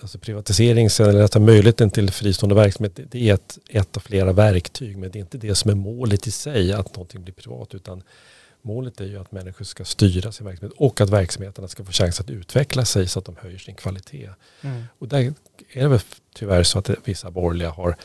alltså 0.00 0.18
privatisering, 0.18 0.88
eller 1.00 1.22
att 1.22 1.34
ha 1.34 1.40
möjligheten 1.40 1.90
till 1.90 2.10
fristående 2.10 2.54
verksamhet, 2.54 3.00
det 3.10 3.28
är 3.28 3.34
ett, 3.34 3.58
ett 3.68 3.96
av 3.96 4.00
flera 4.00 4.32
verktyg. 4.32 4.98
Men 4.98 5.10
det 5.10 5.18
är 5.18 5.20
inte 5.20 5.38
det 5.38 5.54
som 5.54 5.70
är 5.70 5.74
målet 5.74 6.26
i 6.26 6.30
sig, 6.30 6.72
att 6.72 6.96
någonting 6.96 7.24
blir 7.24 7.34
privat. 7.34 7.74
Utan 7.74 8.02
målet 8.62 9.00
är 9.00 9.04
ju 9.04 9.18
att 9.18 9.32
människor 9.32 9.64
ska 9.64 9.84
styra 9.84 10.32
sin 10.32 10.46
verksamhet 10.46 10.76
och 10.78 11.00
att 11.00 11.10
verksamheterna 11.10 11.68
ska 11.68 11.84
få 11.84 11.92
chans 11.92 12.20
att 12.20 12.30
utveckla 12.30 12.84
sig 12.84 13.08
så 13.08 13.18
att 13.18 13.24
de 13.24 13.36
höjer 13.36 13.58
sin 13.58 13.74
kvalitet. 13.74 14.30
Mm. 14.62 14.82
Och 14.98 15.08
där 15.08 15.34
är 15.72 15.82
det 15.82 15.88
väl 15.88 16.00
tyvärr 16.34 16.62
så 16.62 16.78
att 16.78 16.90
vissa 17.04 17.30
borgerliga 17.30 17.70
har 17.70 17.96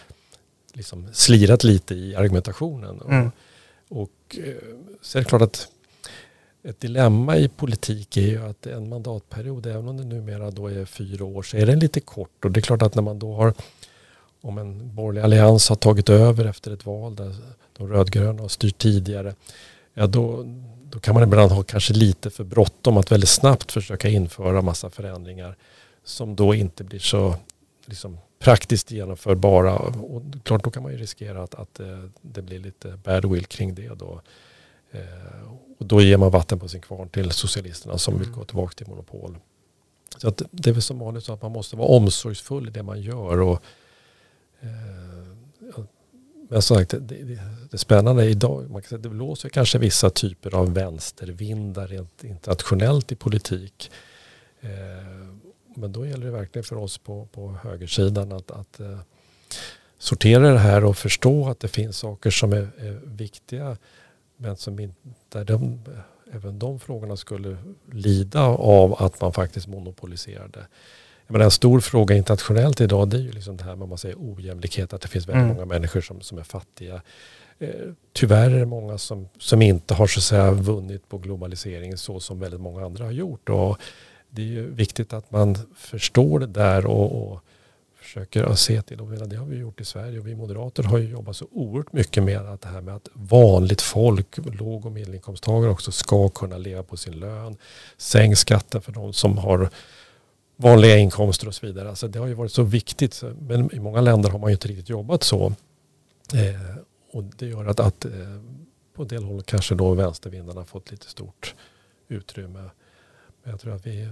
liksom 0.74 1.08
slirat 1.14 1.64
lite 1.64 1.96
i 1.96 2.16
argumentationen. 2.16 3.02
Mm. 3.02 3.32
Och, 3.88 4.02
och 4.02 4.38
eh, 4.38 4.54
så 5.02 5.18
är 5.18 5.22
det 5.24 5.30
klart 5.30 5.42
att 5.42 5.68
ett 6.66 6.80
dilemma 6.80 7.38
i 7.38 7.48
politik 7.48 8.18
är 8.18 8.22
ju 8.22 8.46
att 8.46 8.66
en 8.66 8.90
mandatperiod, 8.90 9.66
även 9.66 9.88
om 9.88 9.98
det 9.98 10.04
numera 10.04 10.52
då 10.52 10.68
är 10.68 10.86
fyra 10.86 11.26
år, 11.26 11.44
så 11.44 11.58
är 11.58 11.66
den 11.66 11.80
lite 11.80 12.00
kort. 12.00 12.46
Och 12.46 12.52
det 12.52 12.60
är 12.60 12.62
klart 12.62 12.82
att 12.82 12.96
när 12.96 13.02
man 13.02 13.20
då 13.20 13.34
har, 13.34 13.54
om 14.42 14.58
en 14.58 14.96
borgerlig 14.96 15.22
allians 15.22 15.70
har 15.70 15.76
tagit 15.76 16.10
över 16.10 16.46
efter 16.46 16.72
ett 16.72 16.86
val 16.86 17.16
där 17.16 17.36
de 17.78 17.88
rödgröna 17.88 18.42
har 18.42 18.48
styrt 18.48 18.78
tidigare, 18.78 19.36
ja 19.94 20.08
då, 20.08 20.44
då 20.90 21.00
kan 21.00 21.14
man 21.14 21.24
ibland 21.24 21.52
ha 21.52 21.64
kanske 21.64 21.94
lite 21.94 22.30
för 22.30 22.44
bråttom 22.44 22.98
att 22.98 23.12
väldigt 23.12 23.30
snabbt 23.30 23.72
försöka 23.72 24.10
införa 24.10 24.62
massa 24.62 24.90
förändringar 24.90 25.58
som 26.04 26.36
då 26.36 26.56
inte 26.56 26.84
blir 26.84 27.00
så 27.00 27.36
liksom, 27.86 28.18
praktiskt 28.40 28.92
genomförbara. 28.92 29.76
Och 29.78 30.22
klart, 30.44 30.64
då 30.64 30.70
kan 30.70 30.84
man 30.84 30.92
ju 30.92 30.98
riskera 30.98 31.44
att, 31.44 31.56
att 31.56 31.80
eh, 31.80 32.00
det 32.22 32.42
blir 32.42 32.60
lite 32.60 33.00
badwill 33.04 33.46
kring 33.46 33.76
det 33.76 34.00
då. 34.00 34.22
Eh, 34.96 35.52
och 35.78 35.86
då 35.86 36.02
ger 36.02 36.18
man 36.18 36.32
vatten 36.32 36.60
på 36.60 36.68
sin 36.68 36.82
kvarn 36.82 37.10
till 37.10 37.32
socialisterna 37.32 37.98
som 37.98 38.14
vill 38.14 38.28
mm. 38.28 38.40
gå 38.40 38.46
tillbaka 38.46 38.74
till 38.74 38.88
monopol. 38.88 39.38
Så 40.18 40.28
att 40.28 40.42
det 40.52 40.70
är 40.70 40.74
väl 40.74 40.82
som 40.82 41.00
vanligt 41.00 41.24
så 41.24 41.34
att 41.34 41.42
man 41.42 41.52
måste 41.52 41.76
vara 41.76 41.88
omsorgsfull 41.88 42.68
i 42.68 42.72
det 42.72 42.84
man 42.84 43.02
gör. 43.02 43.42
Och, 43.42 43.62
eh, 44.60 44.70
men 46.50 46.62
som 46.62 46.78
sagt, 46.78 46.92
det, 46.92 47.00
det, 47.00 47.40
det 47.72 47.78
spännande 47.78 48.26
idag, 48.26 48.72
man 48.72 48.82
kan 48.82 48.90
säga, 48.90 49.00
det 49.00 49.10
blåser 49.10 49.50
kanske 49.50 49.78
vissa 49.78 50.10
typer 50.10 50.56
av 50.56 50.74
vänstervindar 50.74 51.88
rent 51.88 52.24
internationellt 52.24 53.12
i 53.12 53.16
politik. 53.16 53.92
Eh, 54.62 54.70
men 55.76 55.92
då 55.92 56.06
gäller 56.06 56.26
det 56.26 56.32
verkligen 56.32 56.64
för 56.64 56.76
oss 56.76 56.98
på, 56.98 57.26
på 57.26 57.52
högersidan 57.64 58.32
att, 58.32 58.52
att 58.52 58.80
eh, 58.80 59.00
sortera 59.98 60.50
det 60.54 60.60
här 60.60 60.84
och 60.84 60.98
förstå 60.98 61.50
att 61.50 61.60
det 61.60 61.68
finns 61.68 61.98
saker 61.98 62.30
som 62.30 62.54
är, 62.54 62.70
är 62.78 63.02
viktiga 63.06 63.78
men 64.38 64.56
som 64.56 64.80
inte, 64.80 64.98
där 65.30 65.46
de, 65.46 65.80
även 66.32 66.60
de 66.60 66.80
frågorna 66.80 67.18
skulle 67.18 67.58
lida 67.92 68.42
av 68.48 69.04
att 69.04 69.22
man 69.22 69.34
faktiskt 69.34 69.68
monopoliserade. 69.68 70.68
Menar, 71.28 71.46
en 71.46 71.52
stor 71.52 71.80
fråga 71.80 72.16
internationellt 72.16 72.82
idag 72.82 73.10
det 73.10 73.18
är 73.18 73.22
ju 73.22 73.32
liksom 73.32 73.58
det 73.58 73.64
här 73.64 73.76
med 73.76 73.90
man 73.90 73.98
säger 73.98 74.16
ojämlikhet, 74.20 74.94
att 74.94 75.02
det 75.02 75.08
finns 75.08 75.28
väldigt 75.28 75.44
mm. 75.44 75.56
många 75.56 75.66
människor 75.66 76.02
som, 76.02 76.22
som 76.22 76.38
är 76.38 76.44
fattiga. 76.44 77.02
Eh, 77.60 77.70
tyvärr 78.14 78.52
är 78.52 78.60
det 78.60 78.66
många 78.66 78.98
som, 78.98 79.30
som 79.40 79.62
inte 79.62 79.94
har 79.94 80.08
så 80.08 80.22
säga 80.22 80.52
vunnit 80.52 81.10
på 81.10 81.18
globaliseringen 81.18 81.98
så 81.98 82.20
som 82.20 82.40
väldigt 82.40 82.62
många 82.62 82.86
andra 82.86 83.04
har 83.04 83.12
gjort. 83.12 83.50
Och 83.50 83.78
det 84.30 84.42
är 84.42 84.46
ju 84.46 84.70
viktigt 84.70 85.14
att 85.14 85.32
man 85.32 85.58
förstår 85.76 86.40
det 86.40 86.48
där 86.48 86.86
och, 86.86 87.32
och 87.32 87.42
försöker 88.06 88.44
att 88.44 88.60
se 88.60 88.82
till. 88.82 89.02
Och 89.02 89.28
det 89.28 89.36
har 89.36 89.46
vi 89.46 89.58
gjort 89.58 89.82
i 89.82 89.86
Sverige 89.86 90.20
och 90.20 90.28
vi 90.28 90.36
moderater 90.36 90.84
har 90.84 90.98
ju 90.98 91.10
jobbat 91.10 91.36
så 91.36 91.48
oerhört 91.52 91.94
mycket 91.94 92.24
med 92.24 92.38
att 92.38 92.62
det 92.62 92.68
här 92.68 92.82
med 92.82 92.96
att 92.96 93.10
vanligt 93.14 93.82
folk, 93.82 94.38
låg 94.38 94.86
och 94.86 94.92
medelinkomsttagare 94.92 95.72
också 95.72 95.92
ska 95.92 96.30
kunna 96.30 96.58
leva 96.58 96.84
på 96.84 96.98
sin 96.98 97.20
lön. 97.20 97.58
Sänk 97.98 98.38
skatten 98.38 98.82
för 98.82 98.92
de 98.92 99.14
som 99.14 99.38
har 99.38 99.70
vanliga 100.56 100.98
inkomster 100.98 101.48
och 101.48 101.56
så 101.56 101.66
vidare. 101.66 101.90
Alltså 101.90 102.08
det 102.08 102.20
har 102.20 102.28
ju 102.28 102.34
varit 102.34 102.52
så 102.52 102.64
viktigt. 102.64 103.24
Men 103.40 103.76
i 103.76 103.80
många 103.80 104.02
länder 104.02 104.30
har 104.30 104.40
man 104.40 104.50
ju 104.50 104.54
inte 104.54 104.68
riktigt 104.68 104.90
jobbat 104.90 105.24
så. 105.24 105.54
Eh, 106.34 106.78
och 107.12 107.24
det 107.24 107.48
gör 107.48 107.66
att, 107.66 107.80
att 107.80 108.06
eh, 108.06 108.12
på 108.94 109.02
en 109.02 109.08
del 109.08 109.24
håll 109.24 109.42
kanske 109.42 109.76
då 109.76 109.94
vänstervindarna 109.94 110.66
fått 110.66 110.92
lite 110.92 111.10
stort 111.10 111.56
utrymme. 112.08 112.70
Men 113.44 113.52
jag 113.52 113.60
tror 113.60 113.76
att 113.76 113.86
vi 113.86 114.10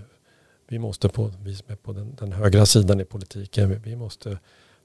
vi 0.67 0.79
måste 0.79 1.09
på, 1.09 1.31
vi 1.43 1.55
som 1.55 1.65
är 1.71 1.75
på 1.75 1.93
den, 1.93 2.15
den 2.19 2.31
högra 2.31 2.65
sidan 2.65 2.99
i 2.99 3.05
politiken, 3.05 3.81
vi 3.83 3.95
måste 3.95 4.37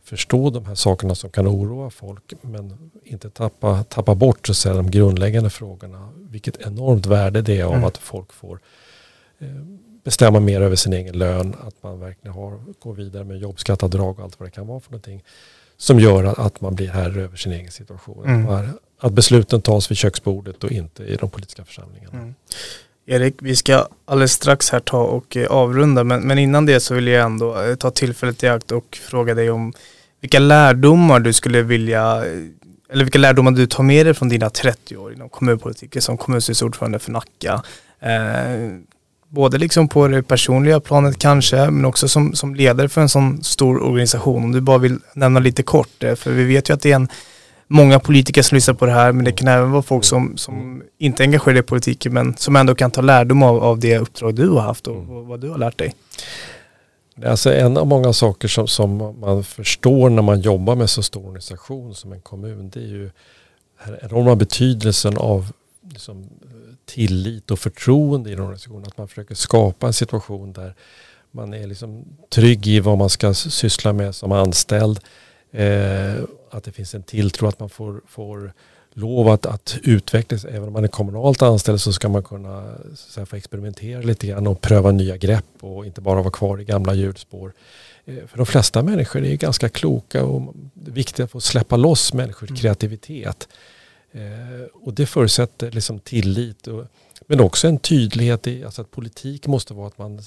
förstå 0.02 0.50
de 0.50 0.64
här 0.64 0.74
sakerna 0.74 1.14
som 1.14 1.30
kan 1.30 1.48
oroa 1.48 1.90
folk 1.90 2.34
men 2.40 2.90
inte 3.04 3.30
tappa, 3.30 3.84
tappa 3.84 4.14
bort 4.14 4.46
så 4.46 4.54
säga, 4.54 4.74
de 4.74 4.90
grundläggande 4.90 5.50
frågorna. 5.50 6.08
Vilket 6.16 6.66
enormt 6.66 7.06
värde 7.06 7.42
det 7.42 7.60
är 7.60 7.64
av 7.64 7.72
mm. 7.72 7.84
att 7.84 7.98
folk 7.98 8.32
får 8.32 8.60
eh, 9.38 9.48
bestämma 10.04 10.40
mer 10.40 10.60
över 10.60 10.76
sin 10.76 10.92
egen 10.92 11.18
lön. 11.18 11.54
Att 11.66 11.82
man 11.82 12.00
verkligen 12.00 12.34
har, 12.34 12.60
går 12.78 12.94
vidare 12.94 13.24
med 13.24 13.38
jobbskattavdrag 13.38 14.18
och 14.18 14.24
allt 14.24 14.40
vad 14.40 14.46
det 14.46 14.52
kan 14.52 14.66
vara 14.66 14.80
för 14.80 14.90
någonting. 14.90 15.22
Som 15.76 16.00
gör 16.00 16.24
att 16.24 16.60
man 16.60 16.74
blir 16.74 16.88
herre 16.88 17.22
över 17.22 17.36
sin 17.36 17.52
egen 17.52 17.70
situation. 17.70 18.24
Mm. 18.24 18.68
Att 18.98 19.12
besluten 19.12 19.62
tas 19.62 19.90
vid 19.90 19.98
köksbordet 19.98 20.64
och 20.64 20.72
inte 20.72 21.04
i 21.04 21.16
de 21.16 21.30
politiska 21.30 21.64
församlingarna. 21.64 22.18
Mm. 22.18 22.34
Erik, 23.10 23.34
vi 23.38 23.56
ska 23.56 23.86
alldeles 24.04 24.32
strax 24.32 24.70
här 24.70 24.80
ta 24.80 25.02
och 25.02 25.36
eh, 25.36 25.46
avrunda, 25.46 26.04
men, 26.04 26.20
men 26.20 26.38
innan 26.38 26.66
det 26.66 26.80
så 26.80 26.94
vill 26.94 27.06
jag 27.06 27.24
ändå 27.24 27.62
eh, 27.62 27.74
ta 27.74 27.90
tillfället 27.90 28.42
i 28.42 28.48
akt 28.48 28.72
och 28.72 28.98
fråga 29.02 29.34
dig 29.34 29.50
om 29.50 29.72
vilka 30.20 30.38
lärdomar 30.38 31.20
du 31.20 31.32
skulle 31.32 31.62
vilja, 31.62 32.16
eh, 32.16 32.92
eller 32.92 33.04
vilka 33.04 33.18
lärdomar 33.18 33.50
du 33.50 33.66
tar 33.66 33.82
med 33.82 34.06
dig 34.06 34.14
från 34.14 34.28
dina 34.28 34.50
30 34.50 34.96
år 34.96 35.12
inom 35.12 35.28
kommunpolitiken 35.28 36.02
som 36.02 36.16
kommunstyrelseordförande 36.16 36.98
för 36.98 37.12
Nacka. 37.12 37.62
Eh, 38.00 38.70
både 39.28 39.58
liksom 39.58 39.88
på 39.88 40.08
det 40.08 40.22
personliga 40.22 40.80
planet 40.80 41.18
kanske, 41.18 41.70
men 41.70 41.84
också 41.84 42.08
som, 42.08 42.34
som 42.34 42.54
ledare 42.54 42.88
för 42.88 43.00
en 43.00 43.08
sån 43.08 43.44
stor 43.44 43.82
organisation. 43.82 44.44
Om 44.44 44.52
du 44.52 44.60
bara 44.60 44.78
vill 44.78 44.98
nämna 45.14 45.40
lite 45.40 45.62
kort, 45.62 46.04
för 46.16 46.30
vi 46.30 46.44
vet 46.44 46.70
ju 46.70 46.74
att 46.74 46.80
det 46.80 46.90
är 46.90 46.96
en 46.96 47.08
många 47.68 48.00
politiker 48.00 48.42
som 48.42 48.54
lyssnar 48.54 48.74
på 48.74 48.86
det 48.86 48.92
här 48.92 49.12
men 49.12 49.24
det 49.24 49.32
kan 49.32 49.48
även 49.48 49.70
vara 49.70 49.82
folk 49.82 50.04
som, 50.04 50.36
som 50.36 50.82
inte 50.98 51.22
är 51.22 51.24
engagerade 51.24 51.60
i 51.60 51.62
politiken 51.62 52.14
men 52.14 52.36
som 52.36 52.56
ändå 52.56 52.74
kan 52.74 52.90
ta 52.90 53.00
lärdom 53.00 53.42
av, 53.42 53.64
av 53.64 53.78
det 53.78 53.98
uppdrag 53.98 54.34
du 54.34 54.48
har 54.48 54.60
haft 54.60 54.86
och, 54.86 54.96
och 54.96 55.02
mm. 55.02 55.26
vad 55.26 55.40
du 55.40 55.48
har 55.48 55.58
lärt 55.58 55.78
dig. 55.78 55.94
Alltså 57.26 57.54
en 57.54 57.76
av 57.76 57.86
många 57.86 58.12
saker 58.12 58.48
som, 58.48 58.66
som 58.66 59.14
man 59.20 59.44
förstår 59.44 60.10
när 60.10 60.22
man 60.22 60.40
jobbar 60.40 60.76
med 60.76 60.90
så 60.90 61.02
stor 61.02 61.26
organisation 61.26 61.94
som 61.94 62.12
en 62.12 62.20
kommun 62.20 62.70
det 62.70 62.80
är 62.80 62.86
ju 62.86 63.10
den 63.84 63.96
enorma 64.02 64.36
betydelsen 64.36 65.16
av 65.16 65.52
liksom, 65.92 66.28
tillit 66.86 67.50
och 67.50 67.58
förtroende 67.58 68.30
i 68.30 68.32
en 68.32 68.40
organisation. 68.40 68.84
Att 68.86 68.98
man 68.98 69.08
försöker 69.08 69.34
skapa 69.34 69.86
en 69.86 69.92
situation 69.92 70.52
där 70.52 70.74
man 71.30 71.54
är 71.54 71.66
liksom 71.66 72.04
trygg 72.30 72.66
i 72.66 72.80
vad 72.80 72.98
man 72.98 73.08
ska 73.08 73.34
syssla 73.34 73.92
med 73.92 74.14
som 74.14 74.32
anställd. 74.32 75.00
Eh, 75.50 76.14
att 76.50 76.64
det 76.64 76.72
finns 76.72 76.94
en 76.94 77.02
tilltro 77.02 77.46
att 77.46 77.60
man 77.60 77.68
får, 77.68 78.00
får 78.06 78.52
lov 78.92 79.28
att, 79.28 79.46
att 79.46 79.78
utvecklas. 79.82 80.44
Även 80.44 80.62
om 80.62 80.72
man 80.72 80.84
är 80.84 80.88
kommunalt 80.88 81.42
anställd 81.42 81.80
så 81.80 81.92
ska 81.92 82.08
man 82.08 82.22
kunna 82.22 82.74
så 82.94 83.26
få 83.26 83.36
experimentera 83.36 84.00
lite 84.00 84.26
grann 84.26 84.46
och 84.46 84.60
pröva 84.60 84.90
nya 84.90 85.16
grepp 85.16 85.44
och 85.60 85.86
inte 85.86 86.00
bara 86.00 86.22
vara 86.22 86.30
kvar 86.30 86.60
i 86.60 86.64
gamla 86.64 86.94
hjulspår. 86.94 87.52
Eh, 88.04 88.26
för 88.26 88.36
de 88.36 88.46
flesta 88.46 88.82
människor 88.82 89.24
är 89.24 89.36
ganska 89.36 89.68
kloka 89.68 90.24
och 90.24 90.54
det 90.74 90.90
är 90.90 90.94
viktigt 90.94 91.24
att 91.24 91.30
få 91.30 91.40
släppa 91.40 91.76
loss 91.76 92.12
människors 92.12 92.50
mm. 92.50 92.60
kreativitet. 92.60 93.48
Eh, 94.12 94.66
och 94.72 94.94
det 94.94 95.06
förutsätter 95.06 95.70
liksom 95.70 95.98
tillit. 95.98 96.66
Och, 96.66 96.84
men 97.26 97.40
också 97.40 97.68
en 97.68 97.78
tydlighet 97.78 98.46
i 98.46 98.64
alltså 98.64 98.82
att 98.82 98.90
politik 98.90 99.46
måste 99.46 99.74
vara 99.74 99.86
att 99.86 99.98
man 99.98 100.20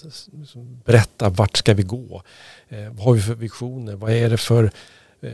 berättar 0.86 1.30
vart 1.30 1.58
ska 1.58 1.74
vi 1.74 1.84
gå? 1.84 2.24
Eh, 2.70 2.90
vad 2.92 3.06
har 3.06 3.14
vi 3.14 3.22
för 3.22 3.36
visioner? 3.36 3.96
Vad 3.96 4.12
är 4.12 4.30
det 4.30 4.38
för 4.38 4.72
eh, 5.22 5.32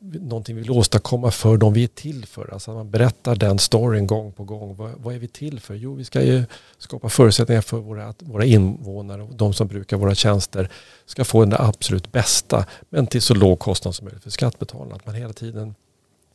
någonting 0.00 0.56
vi 0.56 0.62
vill 0.62 0.70
åstadkomma 0.70 1.30
för 1.30 1.56
de 1.56 1.72
vi 1.72 1.84
är 1.84 1.88
till 1.88 2.26
för. 2.26 2.52
Alltså 2.52 2.74
man 2.74 2.90
berättar 2.90 3.36
den 3.36 3.58
storyn 3.58 4.06
gång 4.06 4.32
på 4.32 4.44
gång. 4.44 4.76
Vad, 4.76 4.90
vad, 4.96 5.14
är 5.14 5.18
vi 5.18 5.28
till 5.28 5.60
för? 5.60 5.74
Jo, 5.74 5.94
vi 5.94 6.04
ska 6.04 6.22
ju 6.22 6.44
skapa 6.78 7.08
förutsättningar 7.08 7.62
för 7.62 7.76
våra, 7.76 8.14
våra 8.18 8.44
invånare 8.44 9.22
och 9.22 9.34
de 9.34 9.54
som 9.54 9.68
brukar 9.68 9.96
våra 9.96 10.14
tjänster 10.14 10.70
ska 11.06 11.24
få 11.24 11.44
det 11.44 11.58
absolut 11.58 12.12
bästa 12.12 12.66
men 12.88 13.06
till 13.06 13.22
så 13.22 13.34
låg 13.34 13.58
kostnad 13.58 13.94
som 13.94 14.04
möjligt 14.04 14.22
för 14.22 14.30
skattebetalarna. 14.30 14.94
Att 14.94 15.06
man 15.06 15.14
hela 15.14 15.32
tiden 15.32 15.74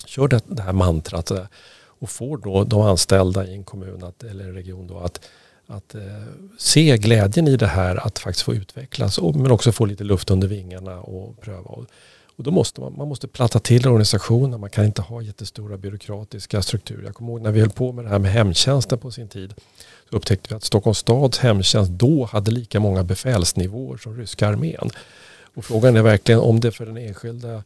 kör 0.06 0.28
det, 0.28 0.42
det 0.48 0.62
här 0.62 0.74
mantrat 0.74 1.32
och 1.86 2.10
får 2.10 2.38
då 2.38 2.64
de 2.64 2.82
anställda 2.82 3.48
i 3.48 3.54
en 3.54 3.64
kommun 3.64 4.04
att, 4.04 4.24
eller 4.24 4.44
en 4.44 4.54
region 4.54 4.88
då 4.88 5.00
att 5.00 5.30
att 5.68 5.96
eh, 5.96 6.02
se 6.58 6.98
glädjen 6.98 7.48
i 7.48 7.58
det 7.58 7.68
här 7.68 8.08
att 8.08 8.20
faktiskt 8.20 8.46
få 8.46 8.54
utvecklas 8.54 9.18
och, 9.18 9.36
men 9.36 9.52
också 9.52 9.72
få 9.72 9.86
lite 9.86 10.04
luft 10.04 10.32
under 10.32 10.48
vingarna 10.48 11.02
och 11.02 11.42
pröva. 11.42 11.70
Och, 11.70 11.86
och 12.36 12.44
då 12.44 12.52
måste 12.52 12.82
man, 12.82 12.98
man 12.98 13.08
måste 13.08 13.28
platta 13.28 13.60
till 13.60 13.88
organisationen. 13.88 14.60
Man 14.60 14.70
kan 14.70 14.86
inte 14.86 15.02
ha 15.02 15.22
jättestora 15.22 15.78
byråkratiska 15.78 16.62
strukturer. 16.62 17.04
Jag 17.04 17.16
kommer 17.16 17.32
ihåg 17.32 17.42
när 17.42 17.52
vi 17.52 17.60
höll 17.60 17.70
på 17.70 17.92
med 17.92 18.06
det 18.06 18.10
här 18.10 18.20
med 18.20 18.32
hemtjänsten 18.32 19.00
på 19.00 19.12
sin 19.12 19.28
tid. 19.28 19.54
Så 20.10 20.16
upptäckte 20.16 20.50
vi 20.50 20.56
att 20.56 20.64
Stockholms 20.64 20.98
stads 20.98 21.40
hemtjänst 21.40 21.92
då 21.92 22.26
hade 22.26 22.52
lika 22.52 22.80
många 22.80 23.04
befälsnivåer 23.04 23.98
som 23.98 24.18
ryska 24.18 24.48
armén. 24.48 24.90
Och 25.56 25.66
frågan 25.66 25.96
är 25.96 26.02
verkligen 26.02 26.42
om 26.42 26.60
det 26.60 26.72
för 26.72 26.86
den 26.86 26.98
enskilda 26.98 27.64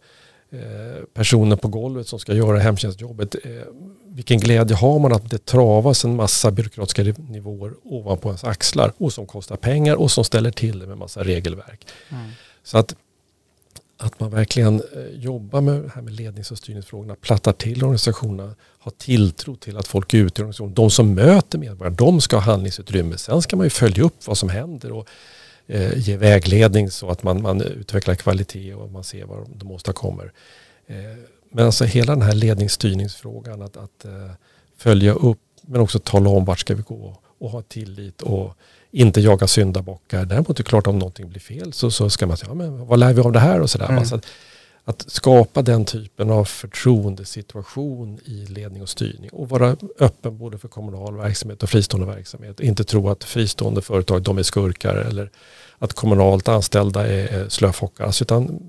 Eh, 0.49 1.03
personen 1.13 1.57
på 1.57 1.67
golvet 1.67 2.07
som 2.07 2.19
ska 2.19 2.33
göra 2.33 2.59
hemtjänstjobbet. 2.59 3.35
Eh, 3.43 3.51
vilken 4.05 4.39
glädje 4.39 4.75
har 4.75 4.99
man 4.99 5.13
att 5.13 5.29
det 5.29 5.45
travas 5.45 6.05
en 6.05 6.15
massa 6.15 6.51
byråkratiska 6.51 7.03
nivåer 7.03 7.73
ovanpå 7.83 8.29
ens 8.29 8.43
axlar 8.43 8.93
och 8.97 9.13
som 9.13 9.25
kostar 9.25 9.55
pengar 9.55 9.95
och 9.95 10.11
som 10.11 10.23
ställer 10.23 10.51
till 10.51 10.79
det 10.79 10.87
med 10.87 10.97
massa 10.97 11.23
regelverk. 11.23 11.87
Mm. 12.09 12.29
Så 12.63 12.77
att, 12.77 12.95
att 13.97 14.19
man 14.19 14.29
verkligen 14.29 14.75
eh, 14.75 15.19
jobbar 15.19 15.61
med 15.61 15.83
det 15.83 15.91
här 15.95 16.01
med 16.01 16.13
lednings 16.13 16.51
och 16.51 16.57
styrningsfrågorna, 16.57 17.15
plattar 17.15 17.53
till 17.53 17.83
organisationerna, 17.83 18.55
har 18.79 18.91
tilltro 18.91 19.55
till 19.55 19.77
att 19.77 19.87
folk 19.87 20.13
ute 20.13 20.41
i 20.41 20.43
organisationen, 20.43 20.73
de 20.73 20.89
som 20.89 21.13
möter 21.13 21.57
medborgarna, 21.57 21.95
de 21.95 22.21
ska 22.21 22.35
ha 22.35 22.43
handlingsutrymme. 22.43 23.17
Sen 23.17 23.41
ska 23.41 23.55
man 23.55 23.65
ju 23.65 23.69
följa 23.69 24.03
upp 24.03 24.27
vad 24.27 24.37
som 24.37 24.49
händer 24.49 24.91
och 24.91 25.07
eh, 25.67 25.97
ge 25.97 26.17
vägledning 26.17 26.91
så 26.91 27.09
att 27.09 27.23
man, 27.23 27.41
man 27.41 27.61
utvecklar 27.61 28.15
kvalitet 28.15 28.73
och 28.73 28.91
man 28.91 29.03
ser 29.03 29.25
vad 29.25 29.57
de 29.57 29.71
åstadkommer. 29.71 30.31
Eh, 30.87 30.95
men 31.49 31.65
alltså 31.65 31.85
hela 31.85 32.13
den 32.13 32.21
här 32.21 32.33
ledningsstyrningsfrågan 32.33 33.61
att, 33.61 33.77
att 33.77 34.05
eh, 34.05 34.31
följa 34.77 35.13
upp 35.13 35.39
men 35.61 35.81
också 35.81 35.99
tala 35.99 36.29
om 36.29 36.45
vart 36.45 36.59
ska 36.59 36.75
vi 36.75 36.81
gå 36.81 37.17
och 37.39 37.49
ha 37.49 37.61
tillit 37.61 38.21
och 38.21 38.57
inte 38.97 39.21
jaga 39.21 39.47
syndabockar. 39.47 40.25
Däremot 40.25 40.49
är 40.49 40.53
det 40.53 40.63
klart 40.63 40.87
om 40.87 40.99
någonting 40.99 41.29
blir 41.29 41.39
fel 41.39 41.73
så, 41.73 41.91
så 41.91 42.09
ska 42.09 42.27
man 42.27 42.37
säga, 42.37 42.49
ja, 42.49 42.55
men 42.55 42.87
vad 42.87 42.99
lär 42.99 43.13
vi 43.13 43.21
av 43.21 43.31
det 43.31 43.39
här 43.39 43.61
och 43.61 43.69
sådär. 43.69 43.89
Mm. 43.89 44.05
Så 44.05 44.15
att, 44.15 44.25
att 44.83 45.05
skapa 45.07 45.61
den 45.61 45.85
typen 45.85 46.31
av 46.31 46.45
förtroendesituation 46.45 48.19
i 48.25 48.45
ledning 48.45 48.81
och 48.81 48.89
styrning 48.89 49.29
och 49.29 49.49
vara 49.49 49.75
öppen 49.99 50.37
både 50.37 50.57
för 50.57 50.67
kommunal 50.67 51.17
verksamhet 51.17 51.63
och 51.63 51.69
fristående 51.69 52.07
verksamhet. 52.07 52.59
Inte 52.59 52.83
tro 52.83 53.09
att 53.09 53.23
fristående 53.23 53.81
företag 53.81 54.21
de 54.21 54.37
är 54.37 54.43
skurkar 54.43 54.95
eller 54.95 55.31
att 55.79 55.93
kommunalt 55.93 56.47
anställda 56.47 57.07
är 57.07 57.49
slöfockar. 57.49 58.05
Alltså, 58.05 58.23
utan 58.23 58.59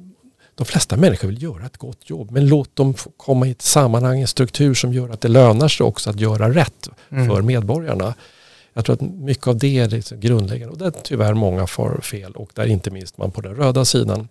de 0.55 0.65
flesta 0.65 0.97
människor 0.97 1.29
vill 1.29 1.43
göra 1.43 1.67
ett 1.67 1.77
gott 1.77 2.11
jobb 2.11 2.31
men 2.31 2.49
låt 2.49 2.77
dem 2.77 2.95
komma 3.17 3.47
i 3.47 3.51
ett 3.51 3.63
sammanhang, 3.63 4.21
en 4.21 4.27
struktur 4.27 4.75
som 4.75 4.93
gör 4.93 5.09
att 5.09 5.21
det 5.21 5.29
lönar 5.29 5.69
sig 5.69 5.85
också 5.85 6.11
att 6.11 6.21
göra 6.21 6.55
rätt 6.55 6.89
mm. 7.11 7.29
för 7.29 7.43
medborgarna. 7.43 8.15
Jag 8.79 8.85
tror 8.85 8.95
att 8.95 9.01
mycket 9.01 9.47
av 9.47 9.59
det 9.59 9.79
är 9.79 9.89
liksom 9.89 10.21
grundläggande 10.21 10.73
och 10.73 10.79
där 10.79 10.91
tyvärr 10.91 11.35
många 11.35 11.67
får 11.67 12.01
fel 12.01 12.33
och 12.33 12.51
där 12.55 12.67
inte 12.67 12.91
minst 12.91 13.19
man 13.19 13.31
på 13.31 13.41
den 13.41 13.55
röda 13.55 13.85
sidan 13.85 14.29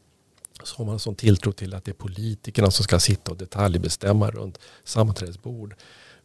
så 0.64 0.78
har 0.78 0.86
man 0.86 0.94
en 0.94 1.00
sån 1.00 1.16
tilltro 1.16 1.52
till 1.52 1.74
att 1.74 1.86
det 1.86 1.92
är 1.92 1.94
politikerna 1.94 2.72
som 2.72 2.84
ska 2.84 3.00
sitta 3.00 3.32
och 3.32 3.38
detaljbestämma 3.38 4.30
runt 4.30 4.60
sammanträdesbord. 4.84 5.76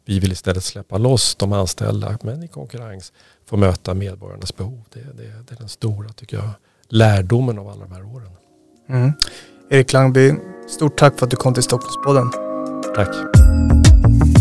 Vi 0.04 0.18
vill 0.18 0.32
istället 0.32 0.64
släppa 0.64 0.98
loss 0.98 1.34
de 1.34 1.52
anställda 1.52 2.18
men 2.22 2.42
i 2.42 2.48
konkurrens 2.48 3.12
få 3.46 3.56
möta 3.56 3.94
medborgarnas 3.94 4.56
behov. 4.56 4.84
Det, 4.92 5.00
det, 5.00 5.22
det 5.48 5.54
är 5.54 5.58
den 5.58 5.68
stora 5.68 6.12
tycker 6.12 6.36
jag, 6.36 6.50
lärdomen 6.88 7.58
av 7.58 7.68
alla 7.68 7.84
de 7.84 7.92
här 7.92 8.04
åren. 8.04 8.30
Mm. 8.88 9.12
Erik 9.70 9.92
Langby, 9.92 10.34
stort 10.68 10.98
tack 10.98 11.18
för 11.18 11.26
att 11.26 11.30
du 11.30 11.36
kom 11.36 11.54
till 11.54 11.62
Stockholmspodden. 11.62 12.30
Tack. 12.94 14.31